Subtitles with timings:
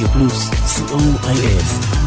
[0.00, 1.99] רדיו פלוס, co.il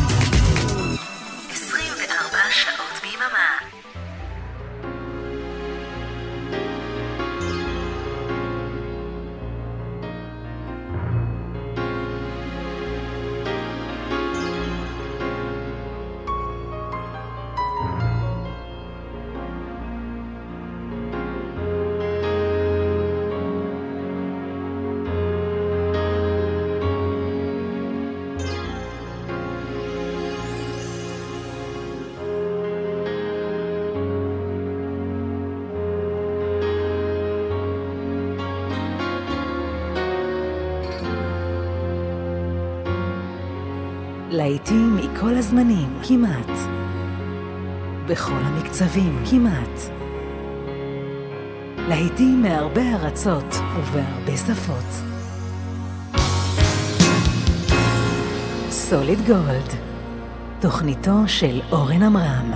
[48.73, 49.79] בכל המקצבים, כמעט.
[51.87, 55.03] להיטים מהרבה ארצות ובהרבה שפות.
[58.69, 59.73] סוליד גולד,
[60.59, 62.51] תוכניתו של אורן עמרם.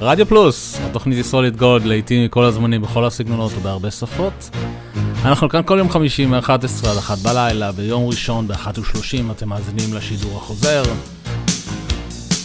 [0.00, 4.50] רדיו פלוס, התוכנית היא סוליד גולד, לעיתים מכל הזמנים, בכל הסגנונות ובהרבה שפות.
[5.24, 6.48] אנחנו כאן כל יום חמישי מ-11
[6.88, 10.82] עד 1 בלילה, ביום ראשון ב-1.30 אתם מאזינים לשידור החוזר.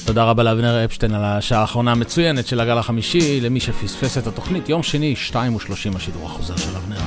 [0.10, 4.70] תודה רבה לאבנר אפשטיין על השעה האחרונה המצוינת של הגל החמישי, למי שפספס את התוכנית,
[4.70, 5.38] יום שני, 2.30
[5.96, 6.98] השידור החוזר של אבנר.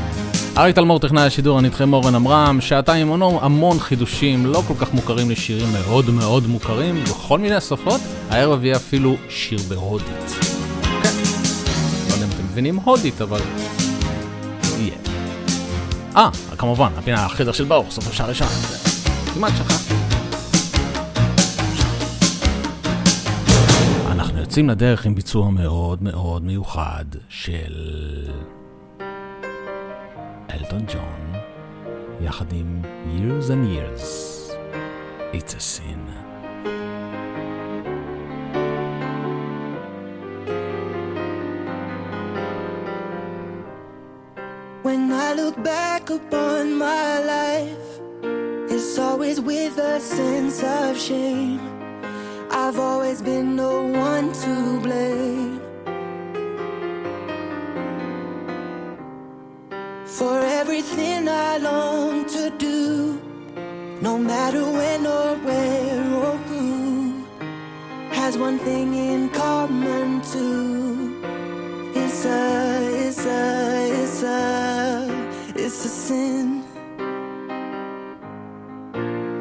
[0.56, 4.94] ארי תלמור, טכנאי השידור, אני איתכם אורן עמרם, שעתיים עם המון חידושים, לא כל כך
[4.94, 8.00] מוכרים לשירים מאוד מאוד מוכרים, בכל מיני שפות,
[8.30, 10.30] הערב יהיה אפילו שיר בהודית.
[11.02, 11.14] כן,
[12.08, 13.40] לא יודע אם אתם מבינים הודית, אבל
[16.16, 16.28] אה,
[16.58, 18.50] כמובן, הפינה החדר של ברוך, סוף השעה ראשונה.
[19.34, 20.01] כמעט שכחתי.
[24.52, 27.74] יוצאים לדרך עם ביצוע מאוד מאוד מיוחד של
[30.50, 31.40] אלטון ג'ון,
[32.20, 32.82] יחד עם
[33.16, 34.02] Years and Years,
[35.32, 36.04] It's a Sin.
[44.84, 47.88] When I look back upon my life,
[48.74, 51.71] it's always with a sense of shame.
[52.64, 53.74] I've always been the
[54.08, 55.60] one to blame.
[60.06, 63.20] For everything I long to do,
[64.00, 67.24] no matter when or where or who,
[68.12, 71.20] has one thing in common too.
[71.96, 74.42] It's a, it's a, it's a
[75.56, 76.64] it's a sin.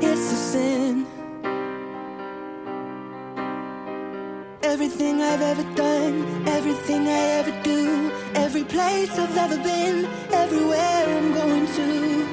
[0.02, 0.91] It's a sin.
[4.72, 11.34] Everything I've ever done, everything I ever do, every place I've ever been, everywhere I'm
[11.34, 12.26] going to.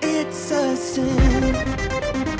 [0.00, 2.33] It's a sin.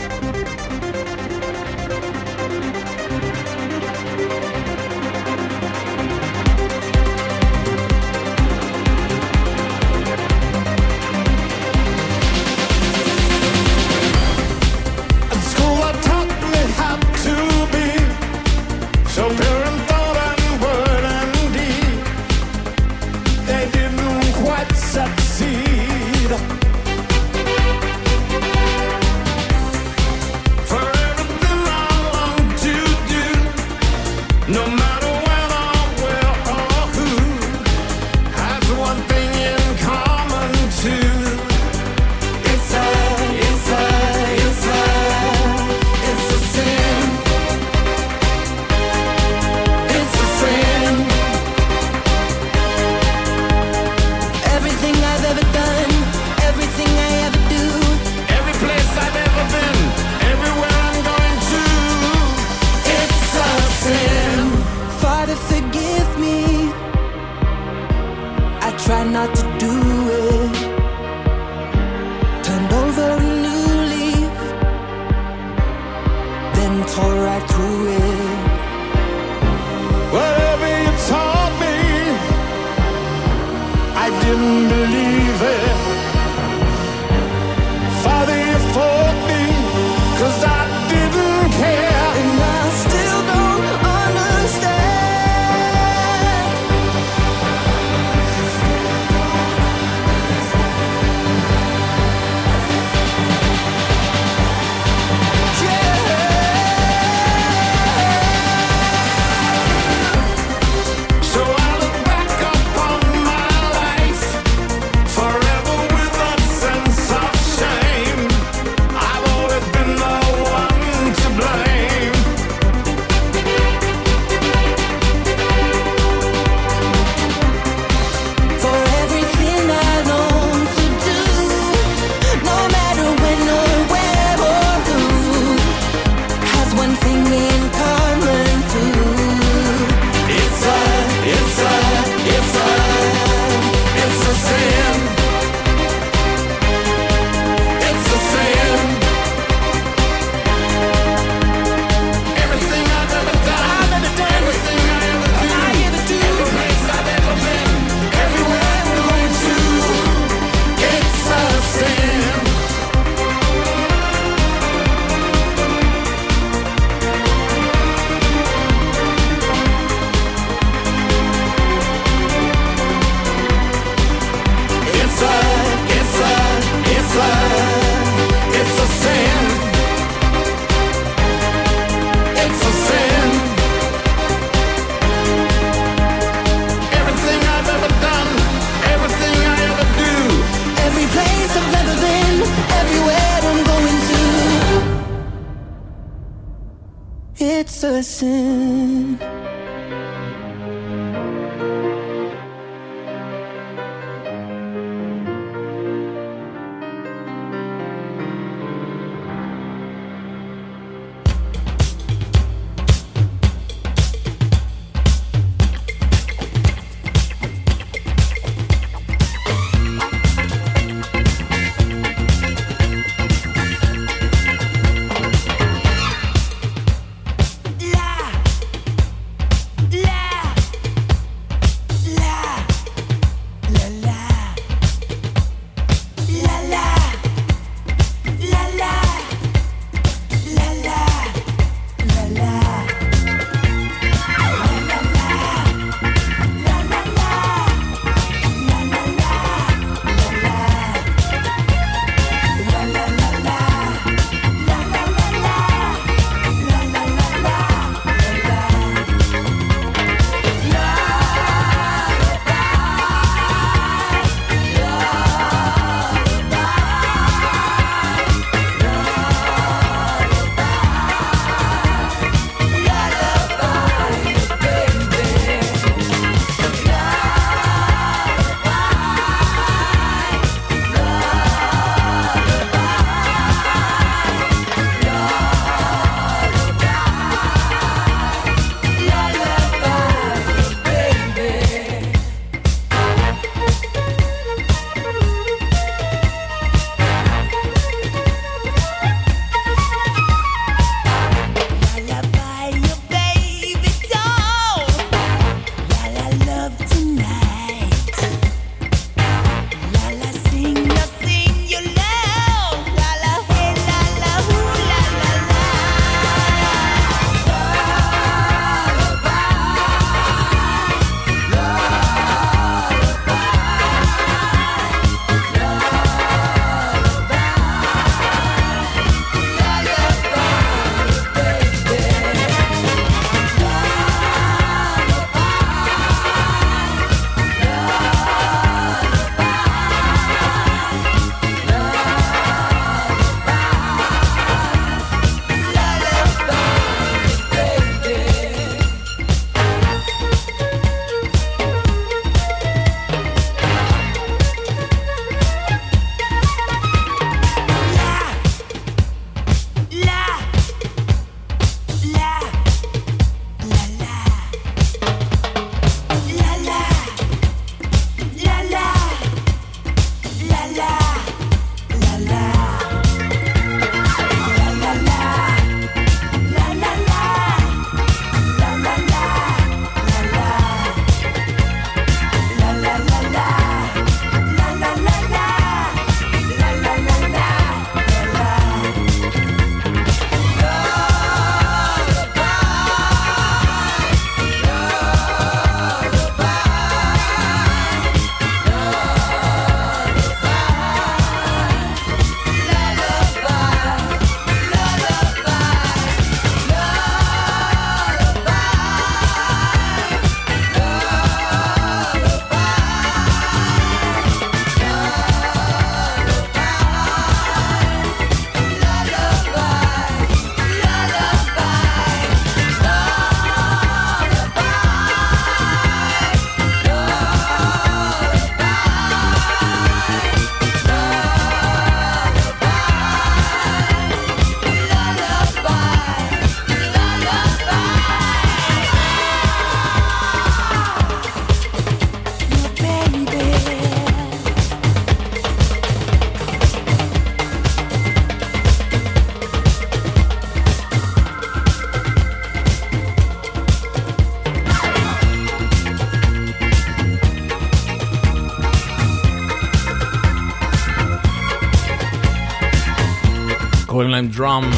[464.14, 464.70] להם דראם.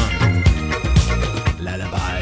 [1.59, 2.21] ללביי.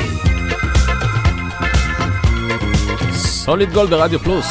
[3.13, 4.47] סוליד גולד ברדיו פלוס.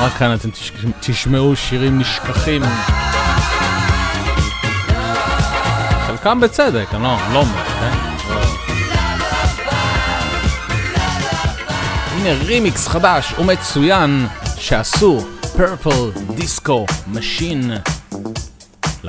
[0.00, 0.48] רק כאן אתם
[1.00, 2.62] תשמעו שירים נשכחים.
[6.06, 7.98] חלקם בצדק, אני לא, לא אומר, כן?
[12.12, 14.26] הנה רימיקס חדש ומצוין
[14.56, 15.26] שעשו
[15.56, 17.72] Purple Disco Machine.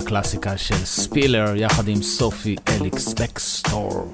[0.03, 4.12] לקלאסיקה של ספילר יחד עם סופי אליס בקסטור.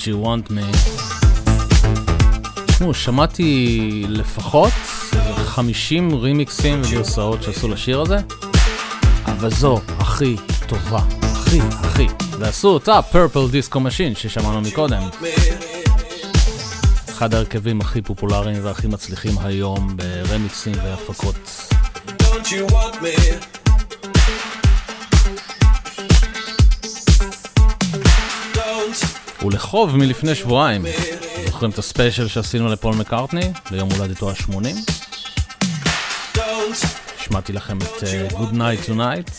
[0.00, 0.76] Don't You Want Me.
[2.66, 4.72] תשמעו, שמעתי לפחות
[5.44, 8.16] 50 רימיקסים וגרסאות שעשו לשיר הזה,
[9.24, 10.36] אבל זו הכי
[10.68, 11.00] טובה.
[11.22, 12.06] הכי, הכי.
[12.38, 15.02] ועשו אותה Purple Disco Machine ששמענו מקודם.
[17.08, 21.70] אחד ההרכבים הכי פופולריים והכי מצליחים היום ברמיקסים והפקות.
[29.42, 30.84] ולחוב מלפני שבועיים,
[31.46, 34.90] זוכרים את הספיישל שעשינו לפול מקארטני ביום הולדתו ה-80?
[37.20, 39.32] השמעתי לכם את אה, Good Night Tonight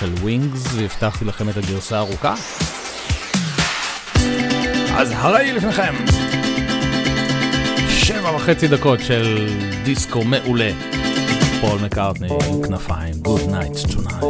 [0.00, 2.34] של Wings והבטחתי לכם את הגרסה הארוכה.
[4.96, 5.94] אז הרי לפניכם!
[7.88, 9.48] שבע וחצי דקות של
[9.84, 10.70] דיסקו מעולה.
[11.60, 14.22] פול מקארטני עם כנפיים, Good Night Tonight.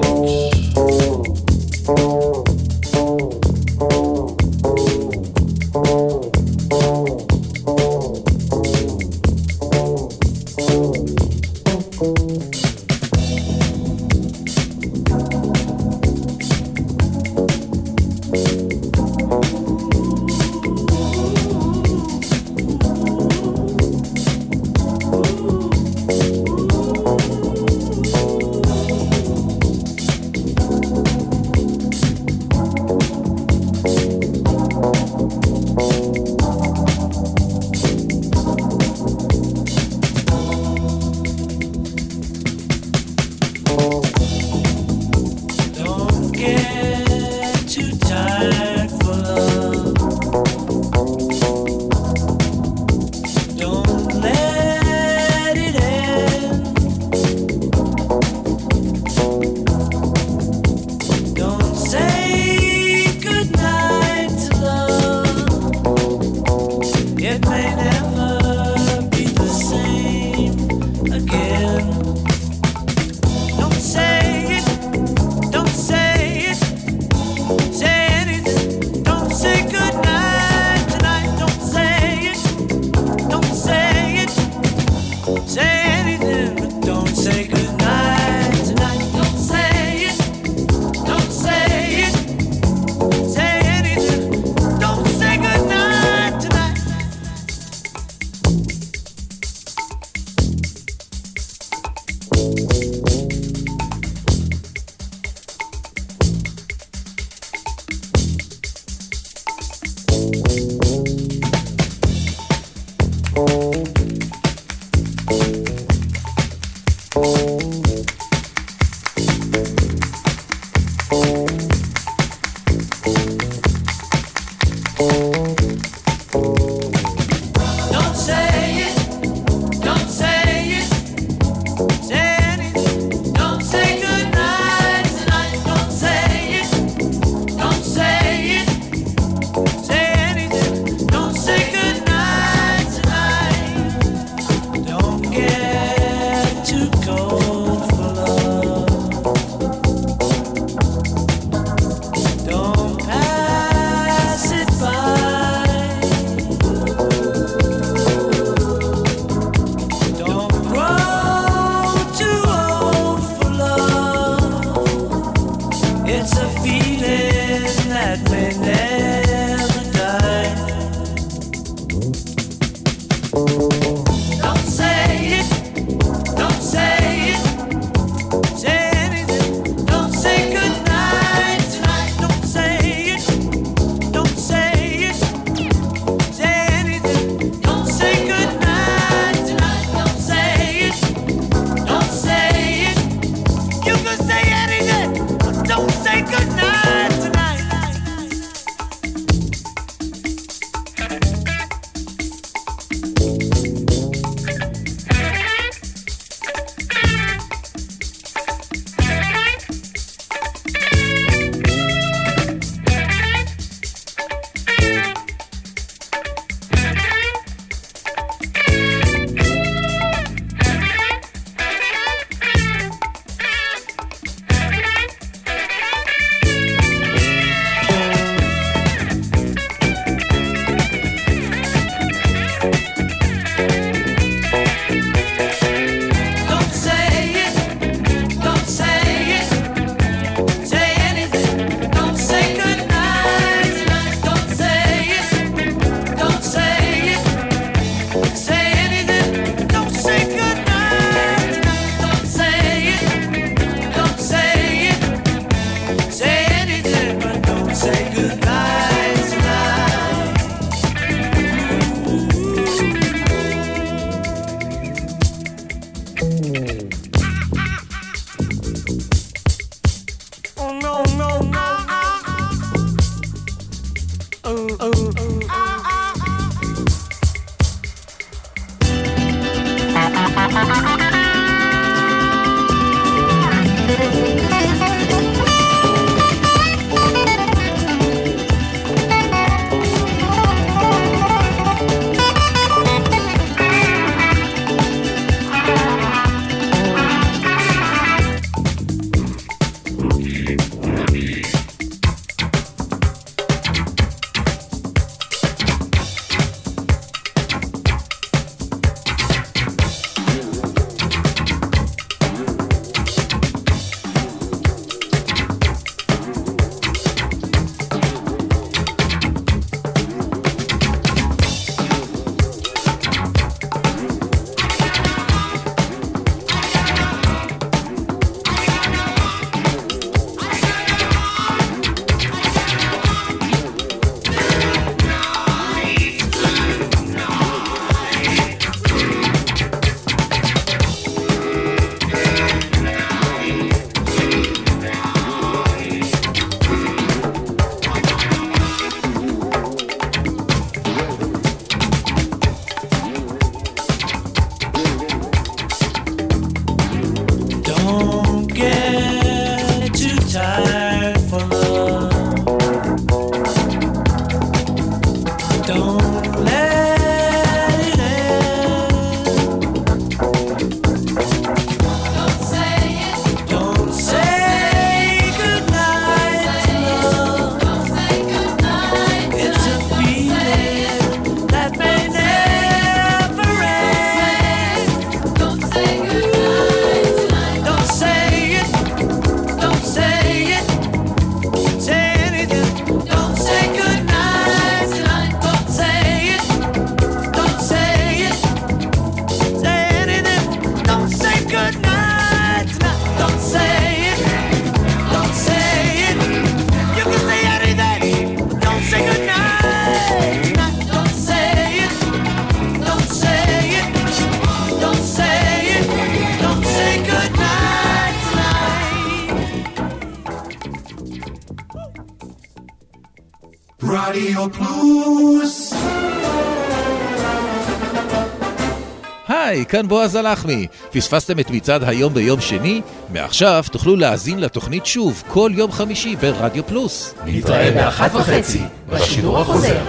[429.73, 430.67] כאן בועז הלחמי.
[430.91, 432.81] פספסתם את מצעד היום ביום שני?
[433.13, 437.15] מעכשיו תוכלו להאזין לתוכנית שוב כל יום חמישי ברדיו פלוס.
[437.27, 439.83] נתראה באחת וחצי, בשידור החוזר.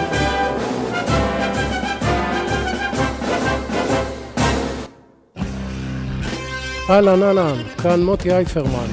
[6.90, 8.90] אהלן אהלן, כאן מוטי אייפרמן.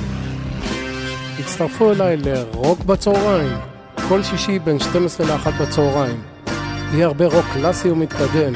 [1.39, 3.59] הצטרפו אליי לרוק בצהריים,
[4.09, 6.23] כל שישי בין 12 ל-1 בצהריים.
[6.93, 8.53] יהיה הרבה רוק קלאסי ומתקדם.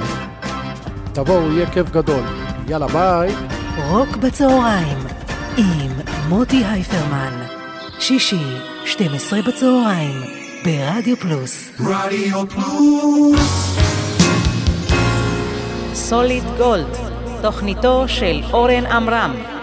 [1.15, 2.25] תבואו, יהיה כיף גדול.
[2.69, 3.35] יאללה, ביי.
[3.89, 4.99] רוק בצהריים,
[5.57, 5.93] עם
[6.29, 7.43] מוטי הייפרמן.
[7.99, 10.23] שישי, 12 בצהריים,
[10.65, 11.71] ברדיו פלוס.
[11.81, 13.77] רדיו פלוס.
[15.95, 16.97] סוליד גולד,
[17.43, 19.54] תוכניתו של אורן עמרם.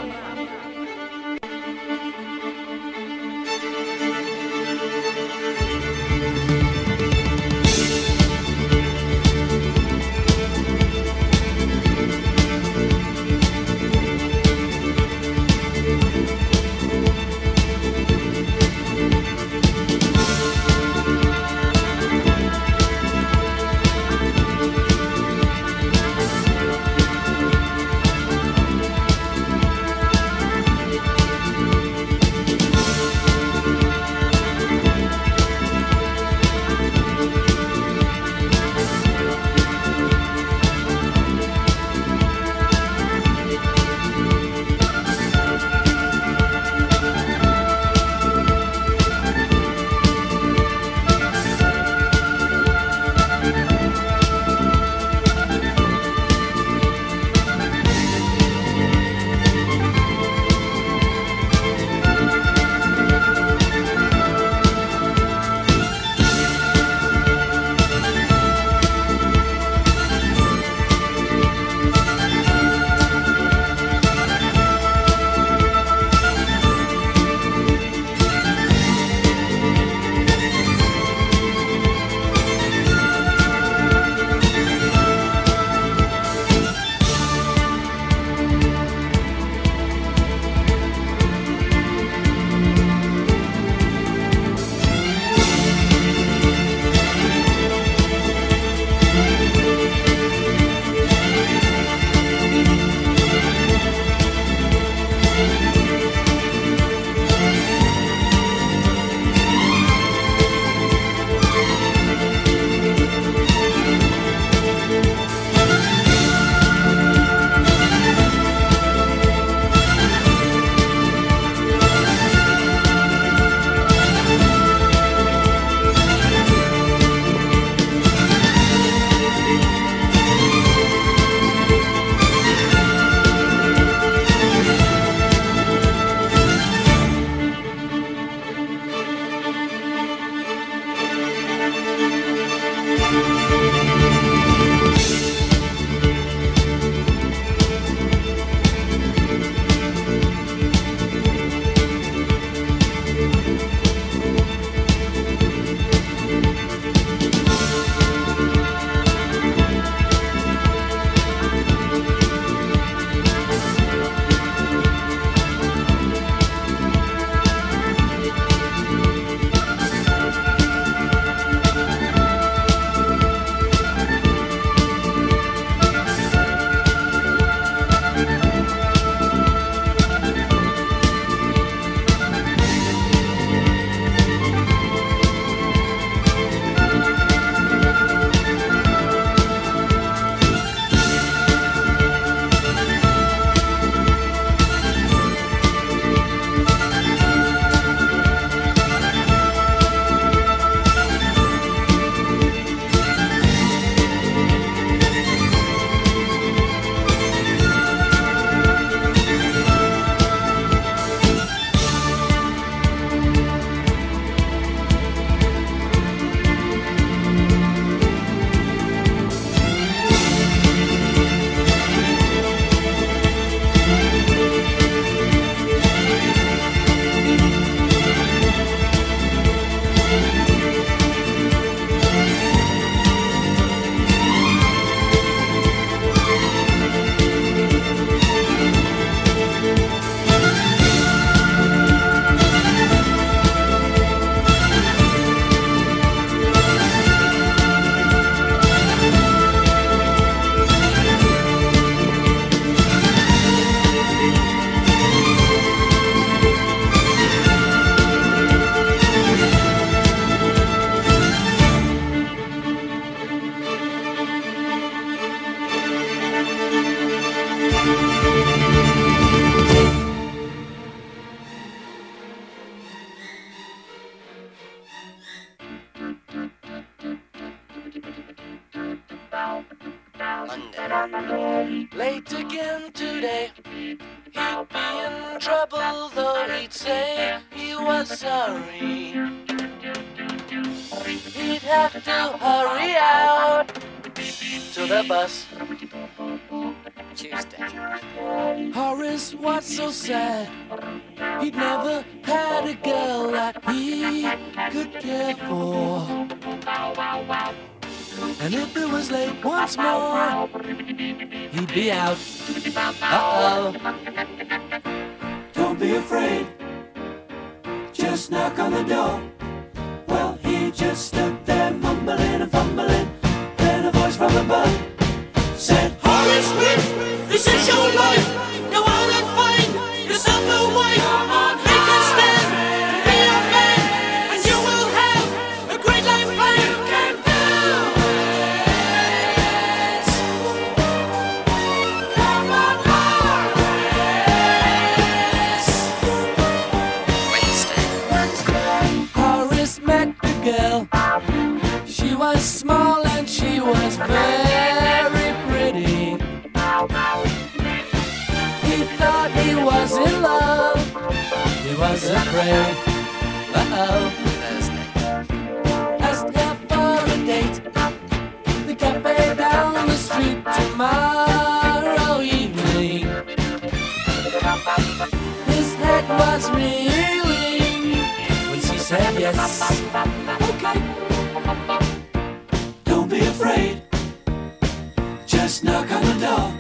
[385.63, 386.53] knock on the door.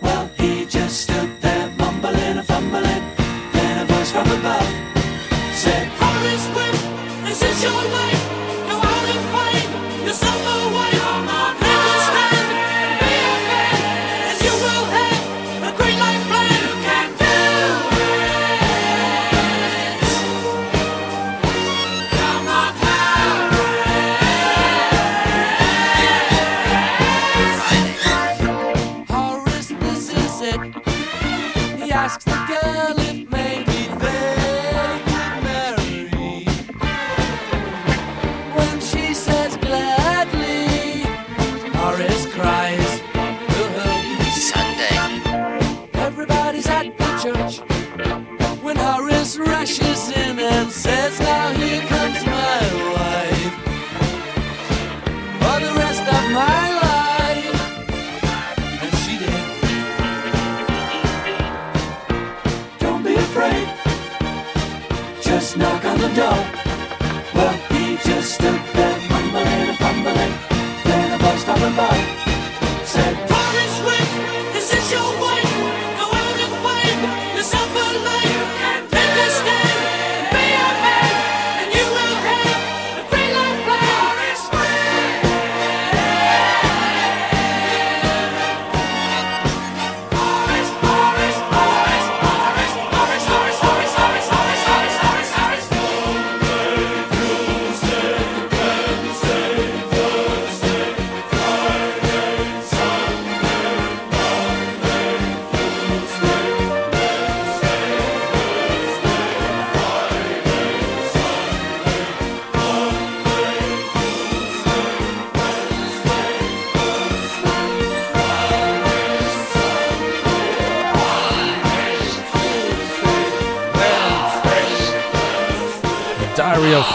[0.00, 3.02] Well, he just stood there mumbling and fumbling.
[3.52, 4.68] Then a voice from above
[5.52, 8.13] said, Horace Whip, this is your life.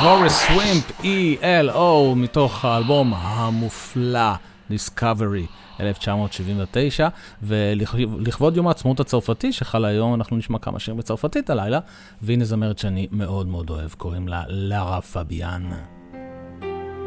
[0.09, 2.15] מוריס סווימפ E.L.O.
[2.15, 4.33] מתוך האלבום המופלא
[4.71, 5.45] Discovery
[5.79, 7.07] 1979,
[7.43, 11.79] ולכבוד יום העצמאות הצרפתי שחל היום, אנחנו נשמע כמה שירים בצרפתית הלילה,
[12.21, 15.69] והנה זמרת שאני מאוד מאוד אוהב, קוראים לה לארה פביאן.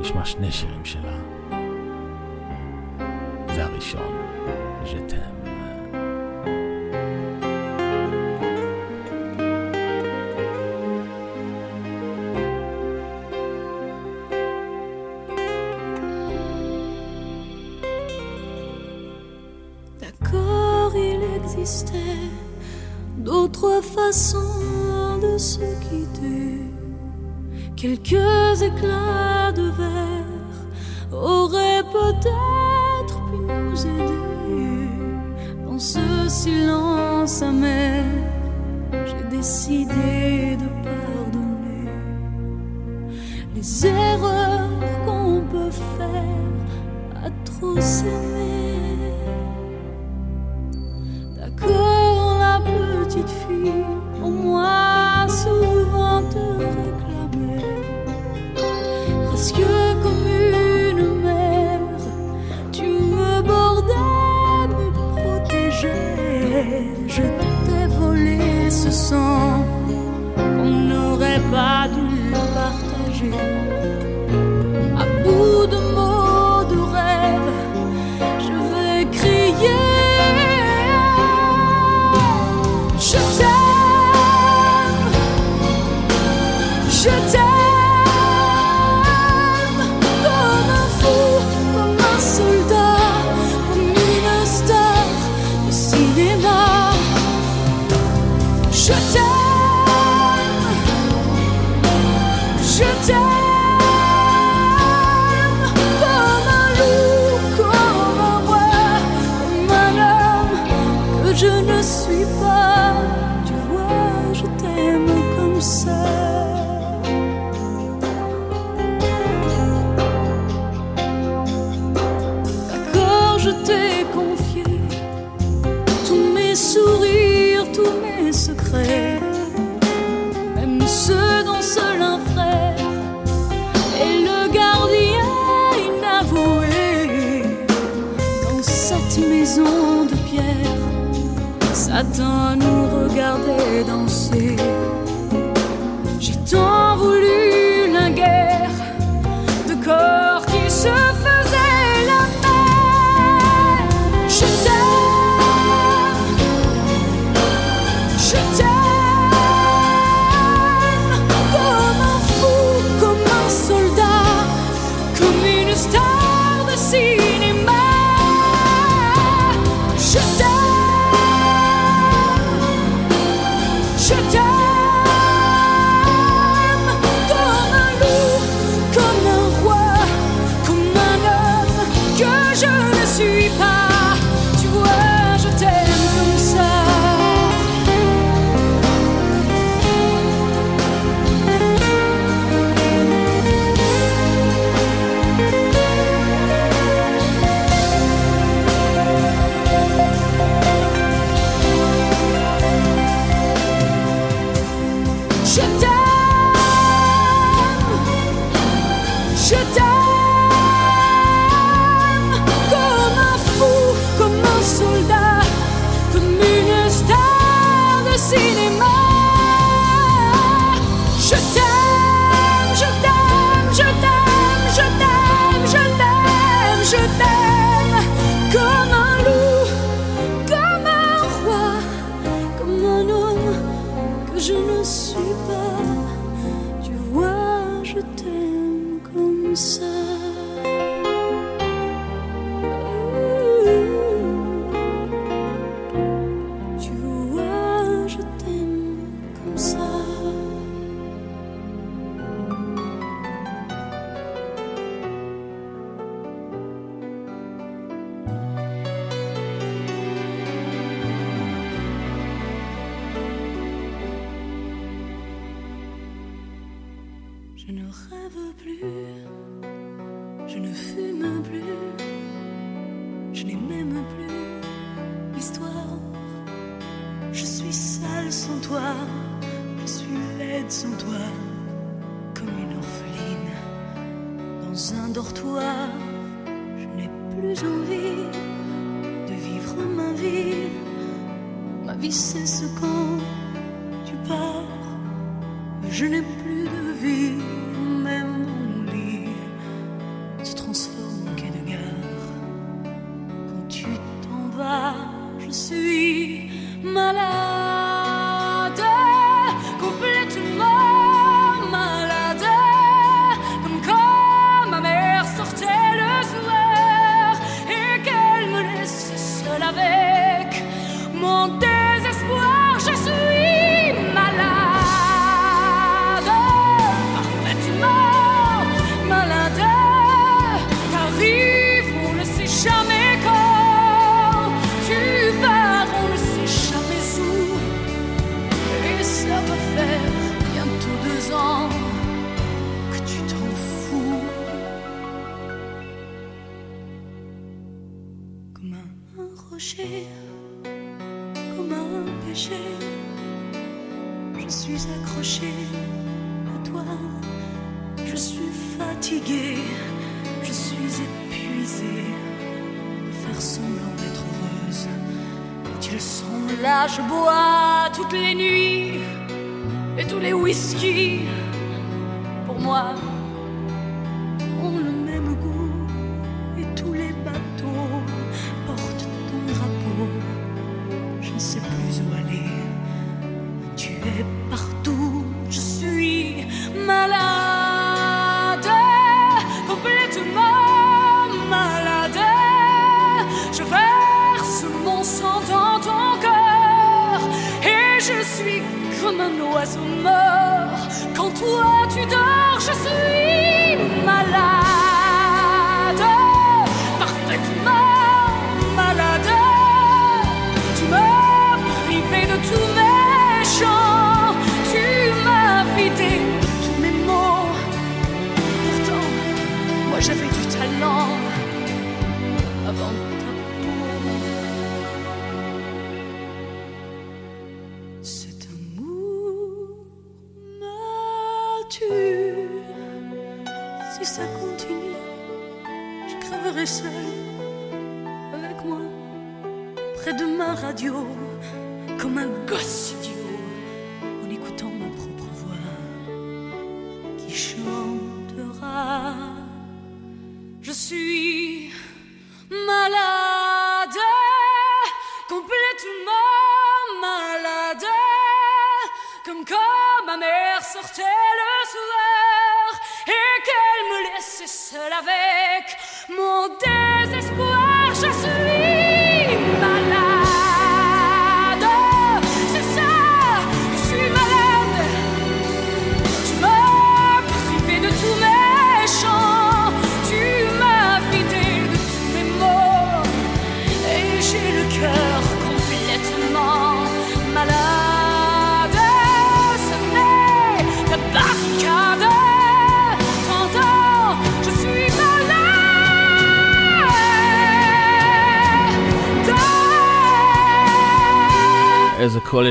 [0.01, 1.32] נשמע שני שירים שלה.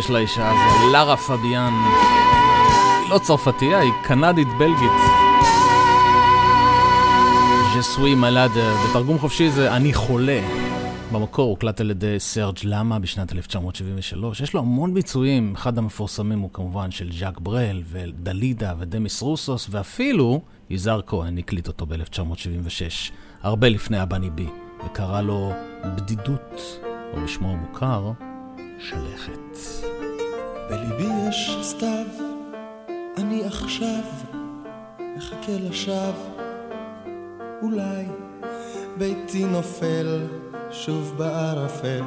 [0.02, 1.74] קול יש לאישה הזו, לארה פביאן.
[3.02, 4.92] היא לא צרפתייה, היא קנדית-בלגית.
[7.74, 8.52] Je suis malade,
[8.90, 10.42] בתרגום חופשי זה אני חולה.
[11.12, 14.42] במקור הוקלט על ידי סרג' למה בשנת 1973.
[14.42, 20.42] יש לו המון ביצועים, אחד המפורסמים הוא כמובן של ז'אק ברל ודלידה ודמיס רוסוס, ואפילו
[20.70, 24.48] יזהר כהן הקליט אותו ב-1976, הרבה לפני אבניבי,
[24.86, 25.54] וקרא לו
[25.96, 26.80] בדידות,
[27.14, 28.12] או בשמו המוכר,
[28.80, 29.91] שלכת.
[30.72, 32.06] בליבי יש סתיו,
[33.18, 34.04] אני עכשיו
[35.18, 36.14] מחכה לשווא.
[37.62, 38.06] אולי
[38.98, 40.28] ביתי נופל
[40.72, 42.04] שוב בערפל,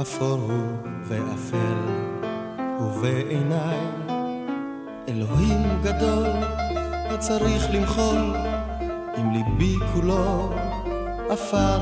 [0.00, 1.78] אפור הוא ואפל,
[2.80, 3.78] ובעיניי
[5.08, 6.30] אלוהים גדול,
[6.86, 8.34] הצריך למחול,
[9.16, 10.52] עם ליבי כולו
[11.30, 11.78] עפר.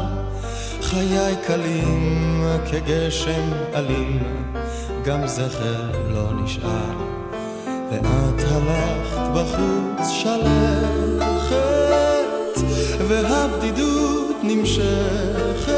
[0.82, 4.22] חיי קלים כגשם אלים,
[5.04, 6.92] גם זכר לא נשאר.
[7.90, 11.56] ואת הלכת בחוץ שלכת,
[13.08, 15.72] והבדידות נמשכת.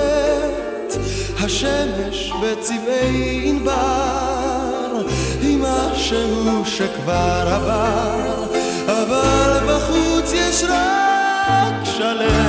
[1.41, 5.03] השמש בצבעי ענבר,
[5.41, 8.45] היא משהו שכבר עבר,
[8.87, 12.45] אבל בחוץ יש רק שלכת.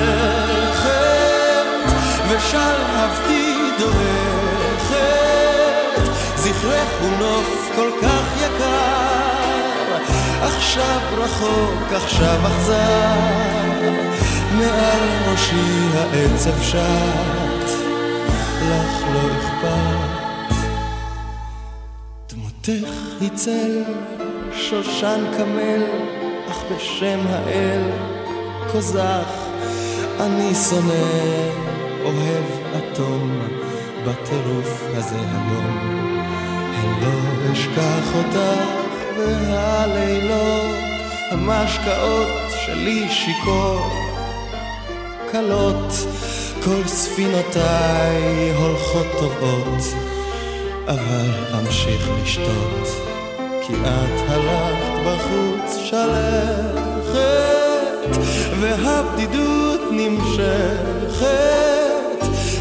[2.29, 4.04] ושלהבתי דורכת,
[6.45, 9.97] זכרך הוא נוף כל כך יקר,
[10.41, 13.19] עכשיו רחוק, עכשיו אכזר,
[14.57, 17.69] מעל ראשי העצב שט,
[18.61, 20.55] לך לא אכפת.
[22.29, 23.83] דמותך היא צל,
[24.51, 25.83] שושן קמל,
[26.51, 27.91] אך בשם האל,
[28.71, 29.45] קוזח,
[30.19, 31.65] אני שונא.
[32.05, 32.45] אוהב
[32.77, 33.41] אטום
[34.05, 36.04] בטירוף הזה היום.
[37.01, 38.85] לא אשכח אותך
[39.17, 40.75] והלילות,
[41.31, 43.89] המשקאות שלי שיכור.
[45.31, 45.93] קלות,
[46.63, 49.83] כל ספינותיי הולכות טובות,
[50.87, 51.29] אבל
[51.59, 52.87] אמשיך לשתות,
[53.61, 57.15] כי את הלכת בחוץ שלכת,
[58.59, 61.25] והבדידות נמשכת.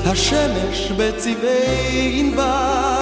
[0.06, 2.93] השמש בצבעי ענבר,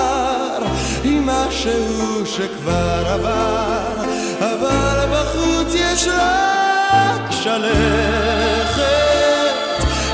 [1.02, 4.04] היא משהו שכבר עבר,
[4.38, 8.82] אבל בחוץ יש רק שלכת,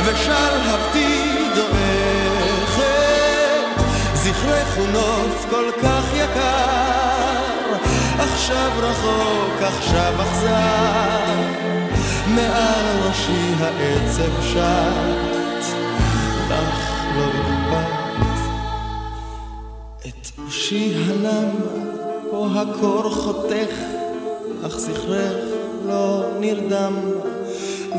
[0.04, 2.84] ושלהבתי דועכת,
[4.14, 4.78] זכרך
[5.50, 7.76] כל כך יקר,
[8.18, 11.34] עכשיו רחוק, עכשיו אכזר,
[12.26, 15.74] מעל ראשי העצב שט,
[16.48, 17.97] לך לא אכפת.
[20.68, 21.48] ראשי הנם,
[22.30, 23.74] פה הקור חותך,
[24.66, 25.44] אך זכרך
[25.86, 26.94] לא נרדם,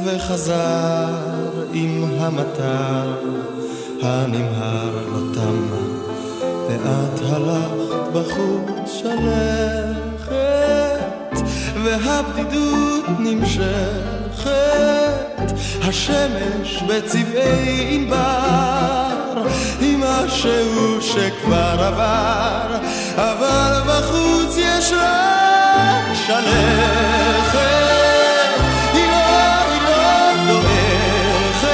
[0.05, 1.07] וחזר
[1.73, 3.13] עם המטר
[4.01, 5.57] הנמהר לא תם,
[6.67, 10.31] ואת הלכת בחוץ שלכת,
[11.83, 14.49] והבדידות נמשכת,
[15.81, 19.08] השמש בצבעי ענבר,
[19.81, 22.77] עם משהו שכבר עבר,
[23.15, 27.59] אבל בחוץ יש רק שלכת,
[28.93, 29.15] היא לא,
[29.71, 31.69] היא לא דועכת,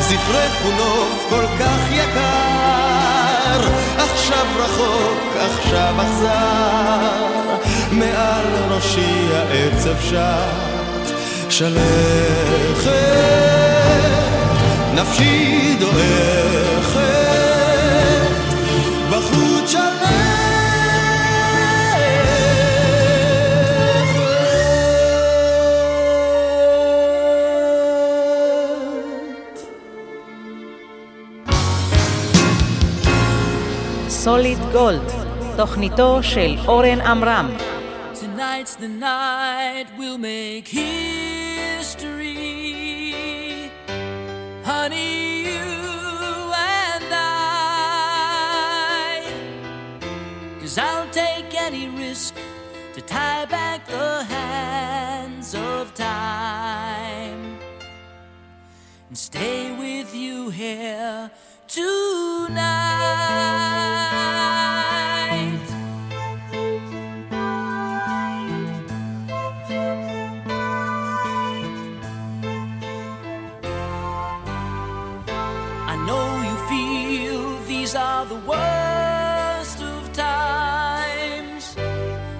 [0.00, 3.60] זכרך הוא נוף כל כך יקר,
[3.98, 7.56] עכשיו רחוק, עכשיו אכזר,
[7.90, 11.14] מעל ראשי העצב שט,
[11.48, 12.96] שלכת,
[14.96, 17.00] נפשי דועכת,
[19.10, 20.06] בחוץ שלכת.
[34.08, 35.00] סוליד גולד,
[35.56, 37.48] תוכניתו של אורן עמרם.
[38.14, 41.25] Tonight's the night we'll make history.
[44.86, 45.66] Honey, you
[46.54, 48.06] and I.
[50.60, 52.36] Cause I'll take any risk
[52.94, 57.58] to tie back the hands of time
[59.08, 61.32] and stay with you here
[61.66, 62.86] tonight.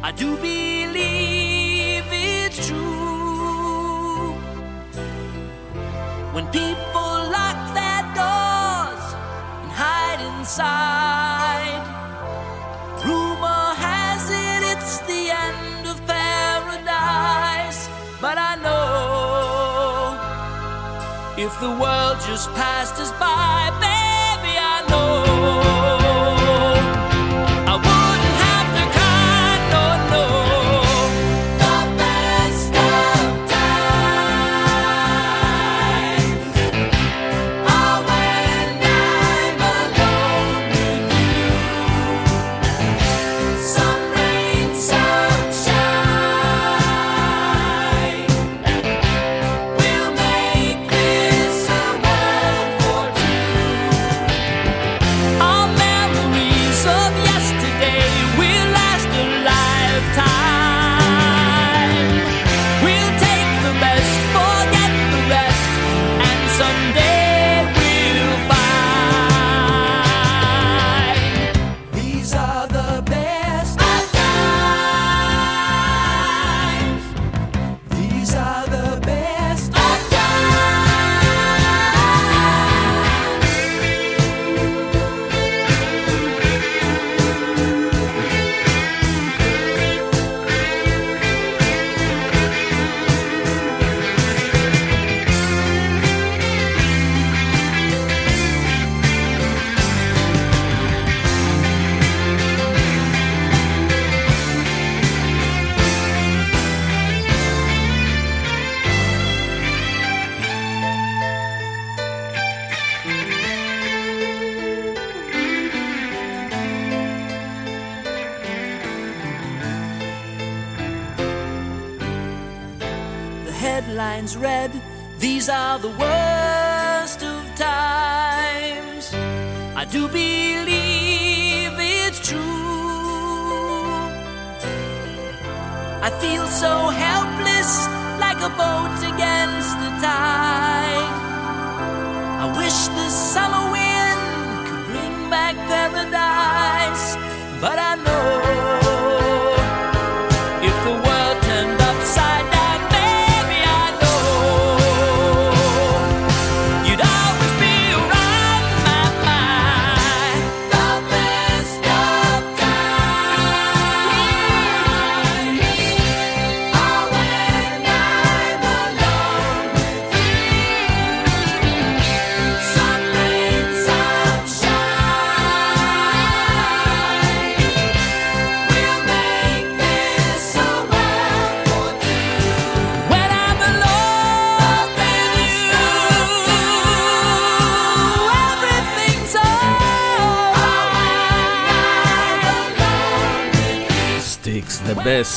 [0.07, 4.35] I do believe it's true.
[6.33, 9.05] When people lock their doors
[9.63, 11.83] and hide inside,
[13.05, 17.89] rumor has it it's the end of paradise.
[18.21, 20.15] But I know
[21.37, 23.96] if the world just passed us by,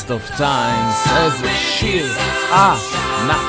[0.09, 2.05] Best of Times, איזה שיר
[2.51, 2.75] אה,
[3.21, 3.41] ענק.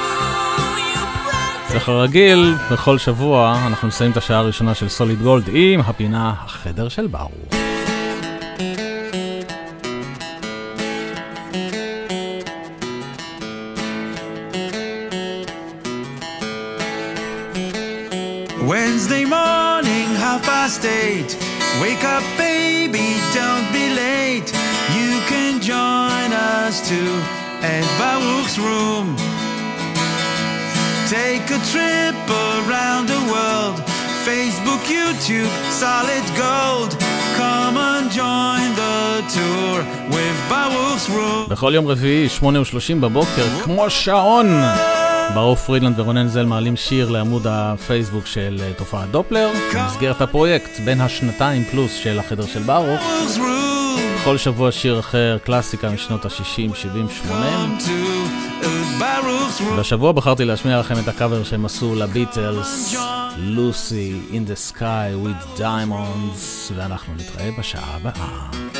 [1.71, 7.07] וכרגיל, בכל שבוע אנחנו מסיים את השעה הראשונה של סוליד גולד עם הפינה החדר של
[7.07, 7.50] ברוך.
[35.29, 35.39] to
[35.83, 36.91] solid gold.
[37.37, 39.01] Come and join the
[39.37, 39.77] tour
[40.15, 41.51] with Baruch's room.
[41.51, 44.47] בכל יום רביעי, 8:30 בבוקר, כמו שעון.
[45.35, 51.01] ברוך פרידלנד ורונן זל מעלים שיר לעמוד הפייסבוק של אה, תופעת דופלר, במסגרת הפרויקט בין
[51.01, 53.01] השנתיים פלוס של החדר של ברוך.
[54.25, 58.20] כל שבוע שיר אחר, קלאסיקה משנות ה-60, 70, 80.
[59.77, 62.97] והשבוע בחרתי להשמיע לכם את הקאבר שהם עשו לביטלס,
[63.37, 68.80] לוסי, In the Sky with Diamonds, ואנחנו נתראה בשעה הבאה.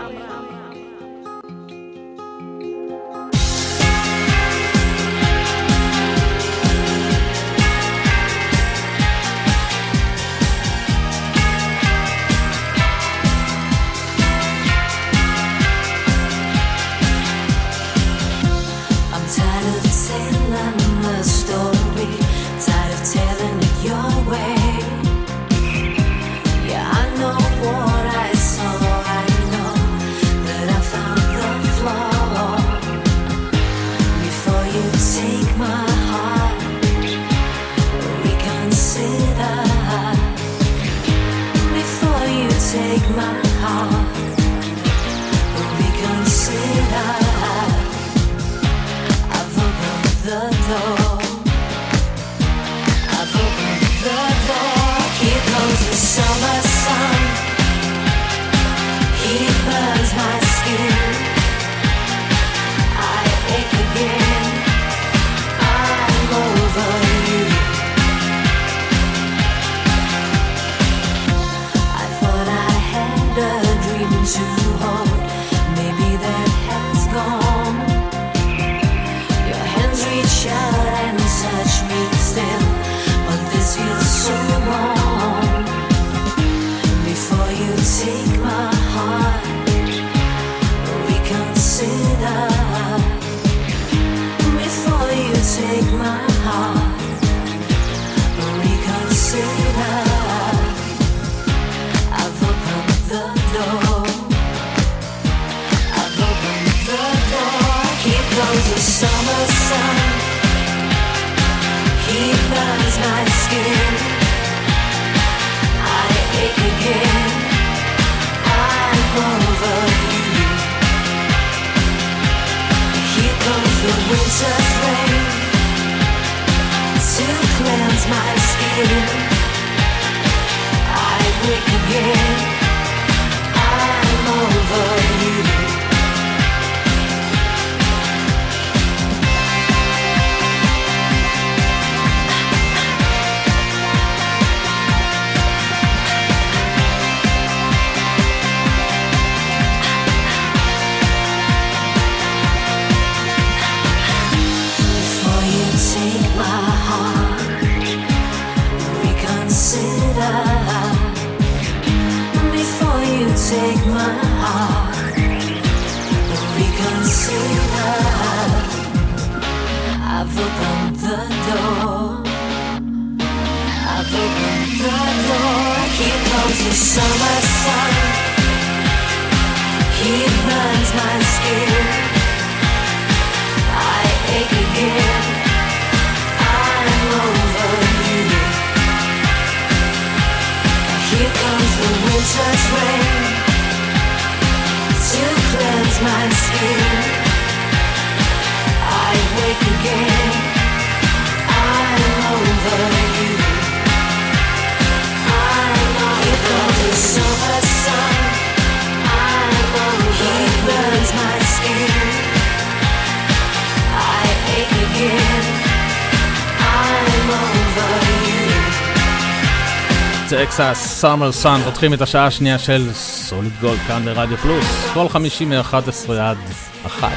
[220.31, 225.45] Texas, Summer Sun, פותחים את השעה השנייה של סוליד גולד כאן ברדיו פלוס, כל חמישי
[225.45, 226.37] מ-11 עד
[226.85, 227.11] 1.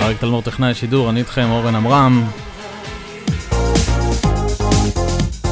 [0.00, 2.26] אריק תלמור טכנאי שידור, אני איתכם אורן עמרם.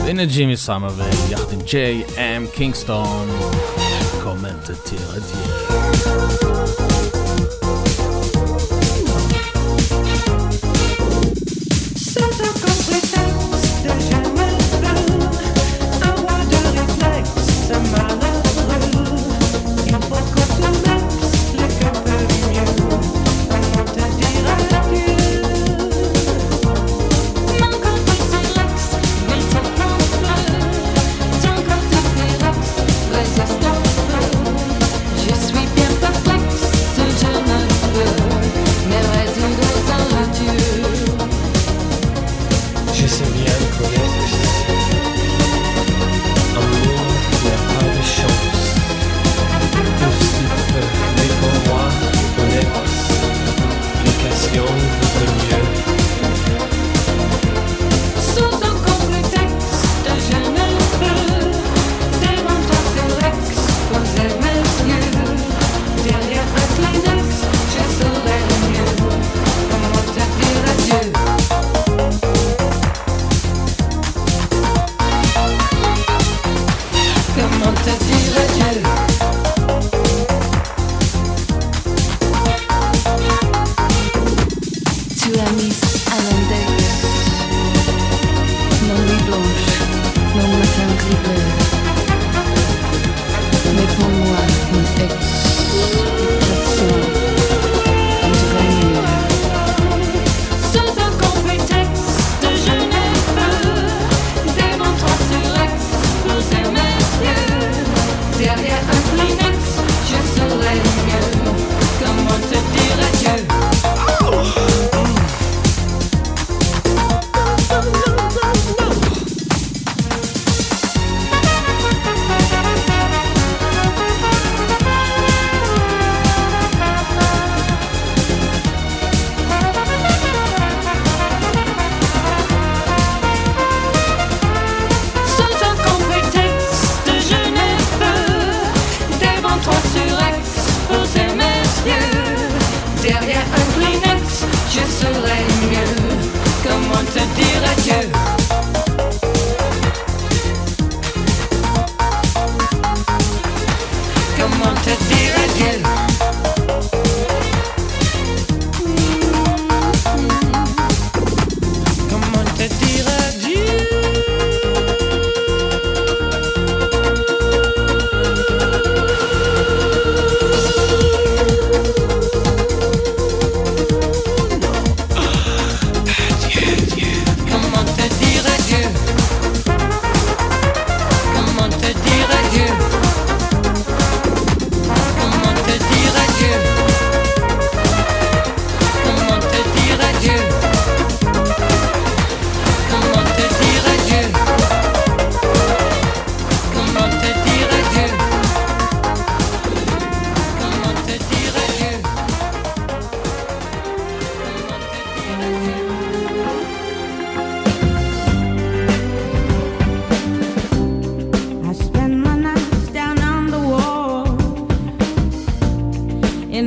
[0.04, 3.28] והנה ג'ימי סאמרוויל יחד עם ג'ון מיילס קינגסטון,
[4.22, 6.31] Comment te dire adieu.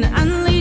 [0.03, 0.54] and unleash.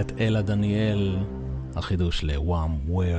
[0.00, 1.16] את אלה דניאל,
[1.76, 3.09] החידוש ל-Wham, Where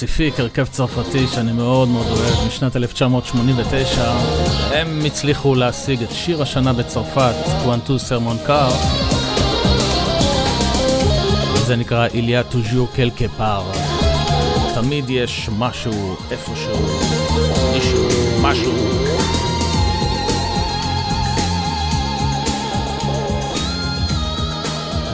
[0.00, 4.12] פסיפיק, הרכב צרפתי שאני מאוד מאוד אוהב, משנת 1989.
[4.72, 8.70] הם הצליחו להשיג את שיר השנה בצרפת, קוונטו סרמון קאר.
[11.66, 13.62] זה נקרא איליה טוז'ו קלקה פאר.
[14.74, 16.78] תמיד יש משהו, איפשהו,
[17.72, 18.08] מישהו,
[18.42, 18.72] משהו.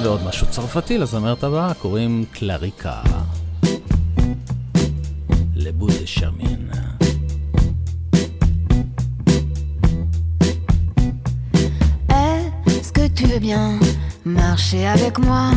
[0.03, 3.06] ועוד משהו צרפתי לזמרת הבאה, קוראים קלריקה.
[12.69, 13.81] Est-ce que tu veux bien
[14.25, 15.51] marcher avec moi?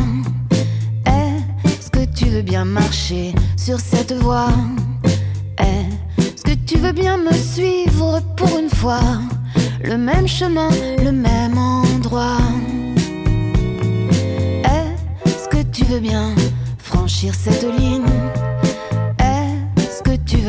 [1.06, 4.50] Est-ce que tu veux bien marcher sur cette voie?
[5.56, 9.20] Est-ce que tu veux bien me suivre pour une fois?
[9.84, 10.70] Le même chemin,
[11.04, 12.38] le même endroit.
[14.64, 16.34] Est-ce que tu veux bien
[16.78, 18.02] franchir cette ligne?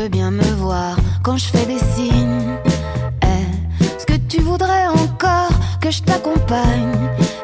[0.02, 2.58] Veux bien me voir quand je fais des signes.
[3.22, 6.96] Est-ce que tu voudrais encore que je t'accompagne?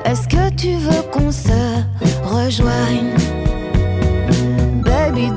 [0.04, 1.60] Est-ce que tu veux qu'on se
[2.24, 3.14] rejoigne?
[4.82, 5.30] Baby,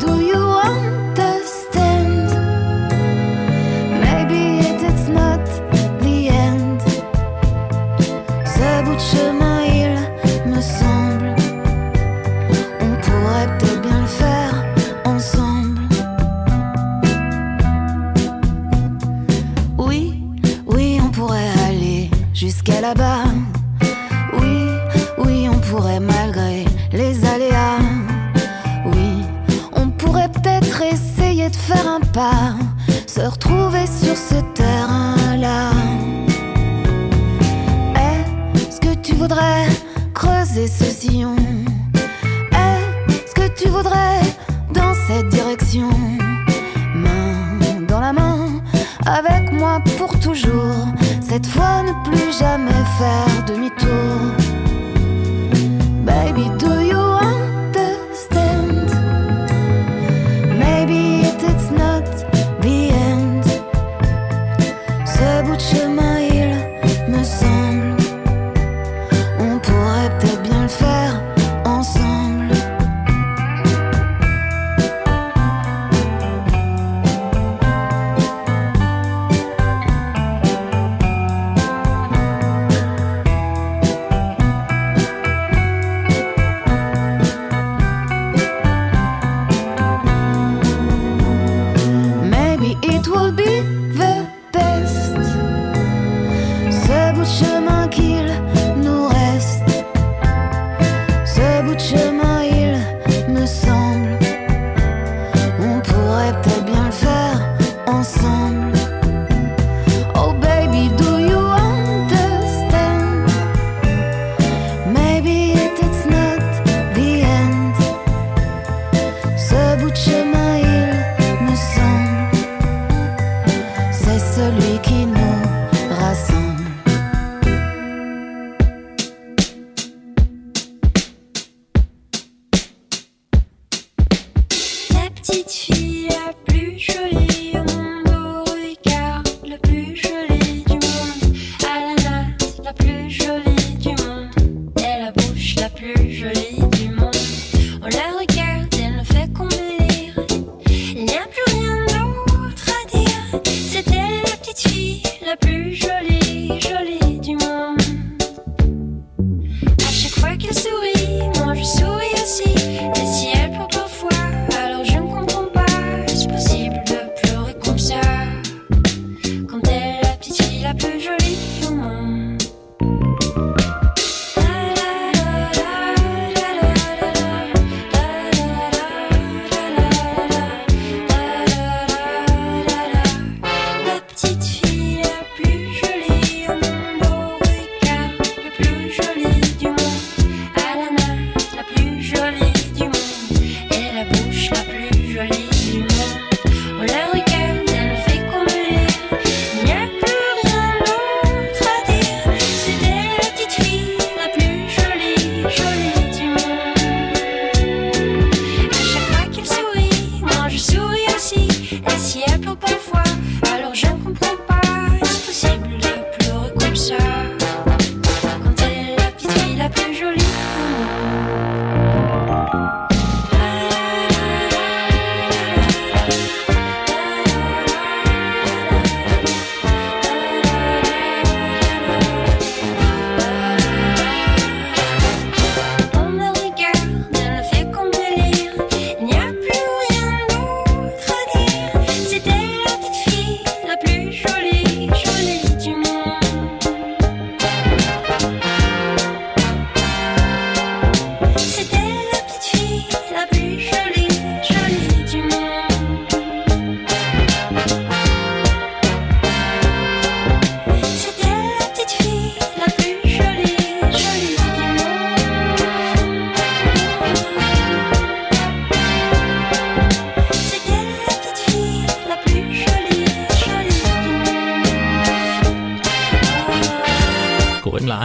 [22.69, 23.25] là-bas.
[24.39, 24.67] Oui,
[25.17, 27.79] oui, on pourrait malgré les aléas.
[28.85, 29.23] Oui,
[29.73, 32.53] on pourrait peut-être essayer de faire un pas,
[33.07, 35.71] se retrouver sur ce terrain-là.
[37.95, 39.67] Est-ce que tu voudrais
[40.13, 41.35] creuser ce sillon?
[42.51, 44.21] Est-ce que tu voudrais
[44.73, 45.89] dans cette direction
[46.95, 48.61] Main dans la main,
[49.05, 50.87] avec moi pour toujours?
[51.31, 54.19] Cette fois, ne plus jamais faire demi-tour.
[56.05, 56.80] Baby, do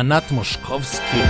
[0.06, 1.20] ענת מושקובסקי.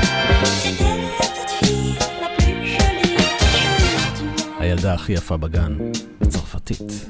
[4.58, 5.76] הילדה הכי יפה בגן,
[6.20, 7.08] בצרפתית.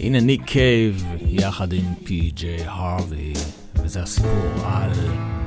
[0.00, 3.32] הנה ניק קייב יחד עם פי.ג'יי הרווי,
[3.74, 5.39] וזה הסיפור על...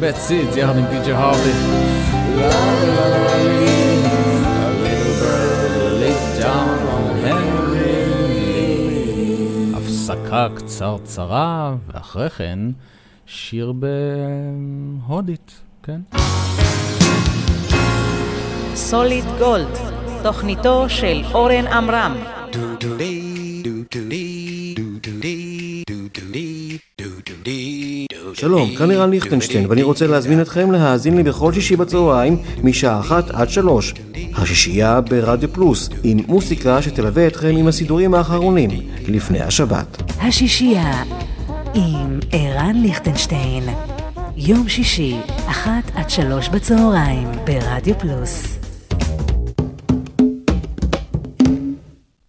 [0.00, 1.50] בית סידס יחד עם פיג'י הרבי.
[9.76, 12.58] הפסקה קצרצרה, ואחרי כן
[13.26, 13.72] שיר
[15.06, 16.00] בהודית, כן?
[18.74, 19.78] סוליד גולד,
[20.22, 22.16] תוכניתו של אורן עמרם.
[28.38, 33.30] שלום, כאן ערן ליכטנשטיין, ואני רוצה להזמין אתכם להאזין לי בכל שישי בצהריים, משעה אחת
[33.30, 33.94] עד שלוש.
[34.34, 38.70] השישייה ברדיו פלוס, עם מוסיקה שתלווה אתכם עם הסידורים האחרונים,
[39.08, 40.02] לפני השבת.
[40.20, 41.02] השישייה
[41.74, 43.64] עם ערן ליכטנשטיין,
[44.36, 45.16] יום שישי,
[45.46, 48.58] אחת עד שלוש בצהריים, ברדיו פלוס.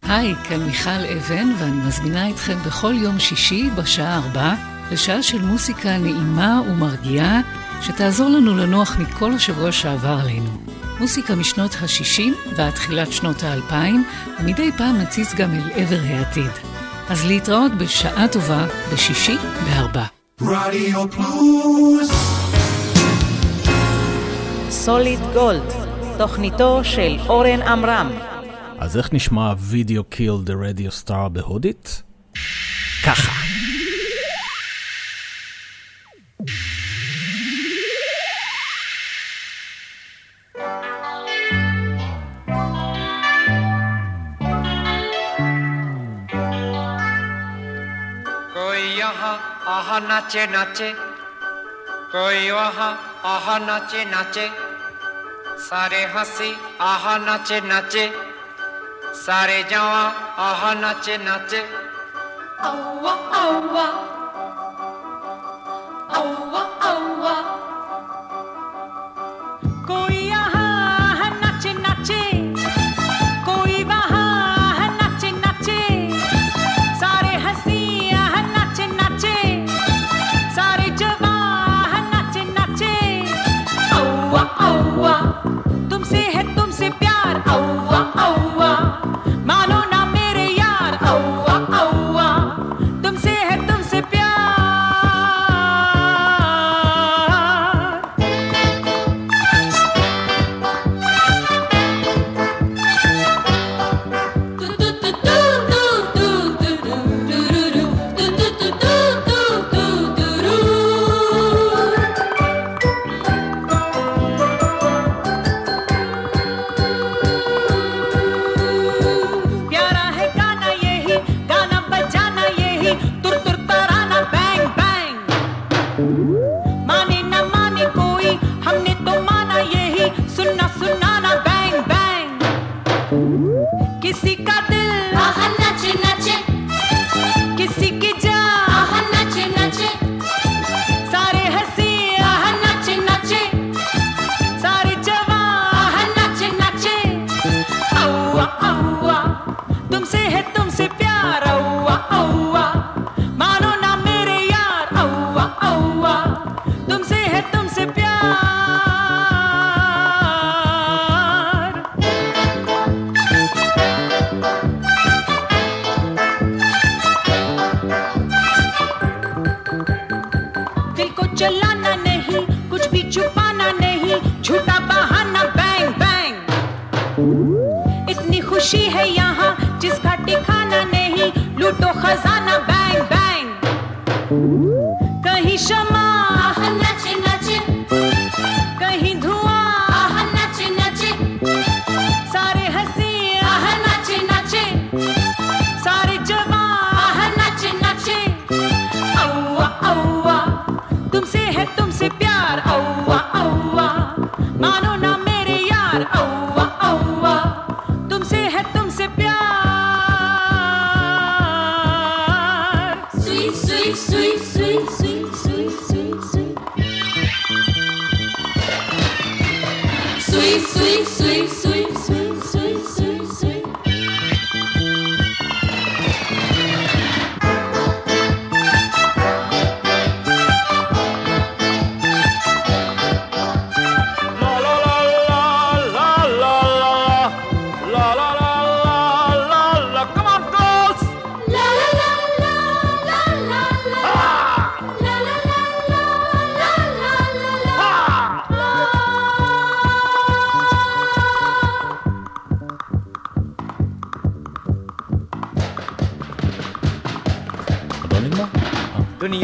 [0.03, 5.98] היי, כאן מיכל אבן, ואני מזמינה אתכם בכל יום שישי בשעה 4 לשעה של מוסיקה
[5.98, 7.41] נעימה ומרגיעה,
[7.82, 10.49] שתעזור לנו לנוח מכל השבוע שעבר עלינו.
[10.99, 13.74] מוסיקה משנות ה-60 ועד תחילת שנות ה-2000,
[14.40, 16.52] ומדי פעם נציץ גם אל עבר העתיד.
[17.10, 20.06] אז להתראות בשעה טובה, בשישי בארבע.
[20.41, 22.11] רדיו פלוס
[24.70, 25.74] סוליד גולד,
[26.18, 28.11] תוכניתו של אורן עמרם.
[28.78, 32.03] אז איך נשמע וידאו קיל דה רדיו סטאר בהודית?
[50.19, 50.89] নাচে নাচে
[52.13, 52.89] কই আহা
[53.33, 54.45] আহা নাচে নাচে
[55.67, 56.49] সারে হাসি
[56.91, 58.05] আহা নাচে নাচে
[59.23, 60.03] সারে যাওয়া
[60.47, 61.61] আহা নাচে নাচে
[62.63, 63.87] আউয়া আউয়া
[66.17, 67.35] আউয়া আউয়া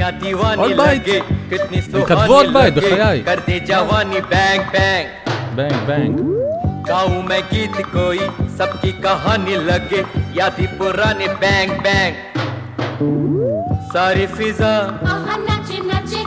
[0.04, 1.06] दुनिया दीवानी עוד בית.
[1.06, 1.18] लगे
[1.50, 3.22] कितनी הם כתבו עוד सुहानी בית, लगे בחיי.
[3.28, 5.06] करते जवानी बैंग बैंग
[5.56, 6.18] בנג בנג.
[6.88, 8.18] गाऊं मैं गीत कोई
[8.58, 10.00] सबकी कहानी लगे
[10.38, 12.14] यादी पुराने बैंग बैंग
[13.92, 14.72] सारी फिजा
[15.12, 16.22] आहा नाचे नाचे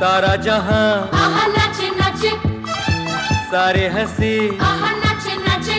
[0.00, 0.84] सारा जहां
[1.22, 2.32] आहा नाचे नाचे
[3.50, 4.34] सारे हंसी
[4.68, 5.76] आहा नाचे नाचे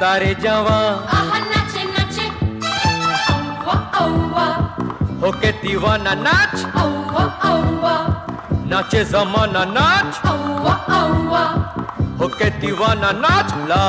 [0.00, 0.84] सारे जवां
[5.27, 8.25] Oketiva na nać, ała, ała.
[8.65, 10.11] Nacie zama na awa.
[10.23, 11.45] ała, ała.
[12.19, 13.87] Oketiva na nać, la.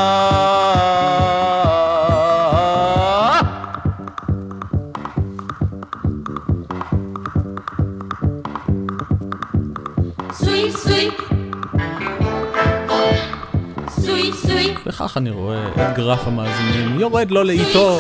[14.86, 17.98] וכך אני רואה את גרף המאזינים יורד לו לאיטו.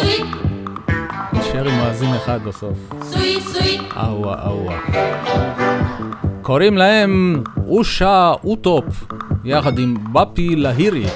[2.00, 2.78] מאזין אחד בסוף.
[3.02, 3.78] סווי סווי.
[3.96, 4.80] אהווה אהווה.
[6.42, 8.84] קוראים להם אושה אוטופ,
[9.44, 11.06] יחד עם בפי להירי.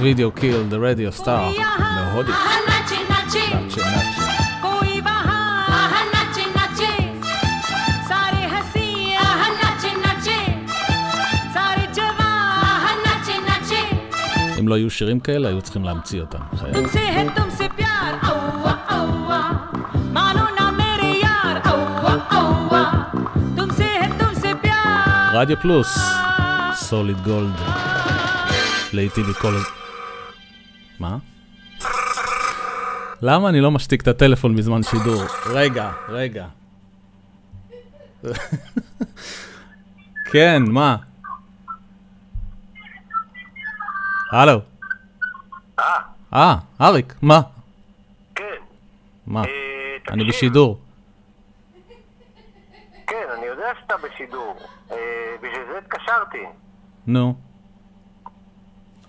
[0.00, 1.50] וידאו קיל, דה רדיו סטאר,
[1.96, 2.34] להודית.
[14.60, 16.38] אם לא היו שירים כאלה, היו צריכים להמציא אותם.
[16.56, 16.74] חייב.
[25.36, 25.98] רדיו פלוס,
[26.72, 27.54] סוליד גולד.
[28.92, 29.64] לעיתים מכל הז...
[31.00, 31.16] מה?
[33.22, 35.22] למה אני לא משתיק את הטלפון בזמן שידור?
[35.46, 36.46] רגע, רגע.
[40.32, 40.96] כן, מה?
[44.32, 44.60] הלו.
[46.34, 47.40] אה, אריק, מה?
[48.34, 48.44] כן.
[49.26, 49.44] מה?
[49.44, 50.24] אה, אני.
[50.24, 50.80] בשידור.
[53.06, 54.75] כן, אני יודע שאתה בשידור.
[54.96, 56.44] אה, בשביל זה התקשרתי.
[57.06, 57.34] נו.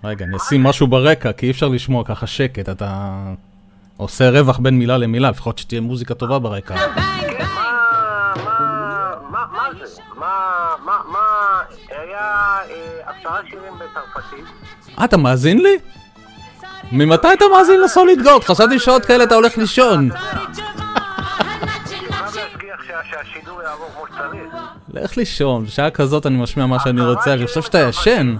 [0.03, 3.18] רגע, אני אשים משהו ברקע, כי אי אפשר לשמוע ככה שקט, אתה
[3.97, 6.76] עושה רווח בין מילה למילה, לפחות שתהיה מוזיקה טובה ברקע.
[6.76, 6.81] מה,
[9.30, 10.01] מה, מה זה?
[10.15, 11.19] מה, מה, מה,
[11.89, 14.45] היה אה, עשרה שירים בצרפתית.
[14.99, 15.77] אה, אתה מאזין לי?
[16.91, 18.43] ממתי אתה מאזין לסוליד גולד?
[18.43, 20.09] חשבתי שעות כאלה אתה הולך לישון.
[24.93, 28.35] לך לישון, בשעה כזאת אני משמיע מה שאני רוצה, אני חושב שאתה ישן.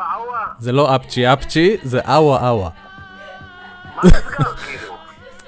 [0.00, 0.46] אאווה.
[0.58, 2.70] זה לא אפצ'י אפצ'י, זה אאווה אאווה.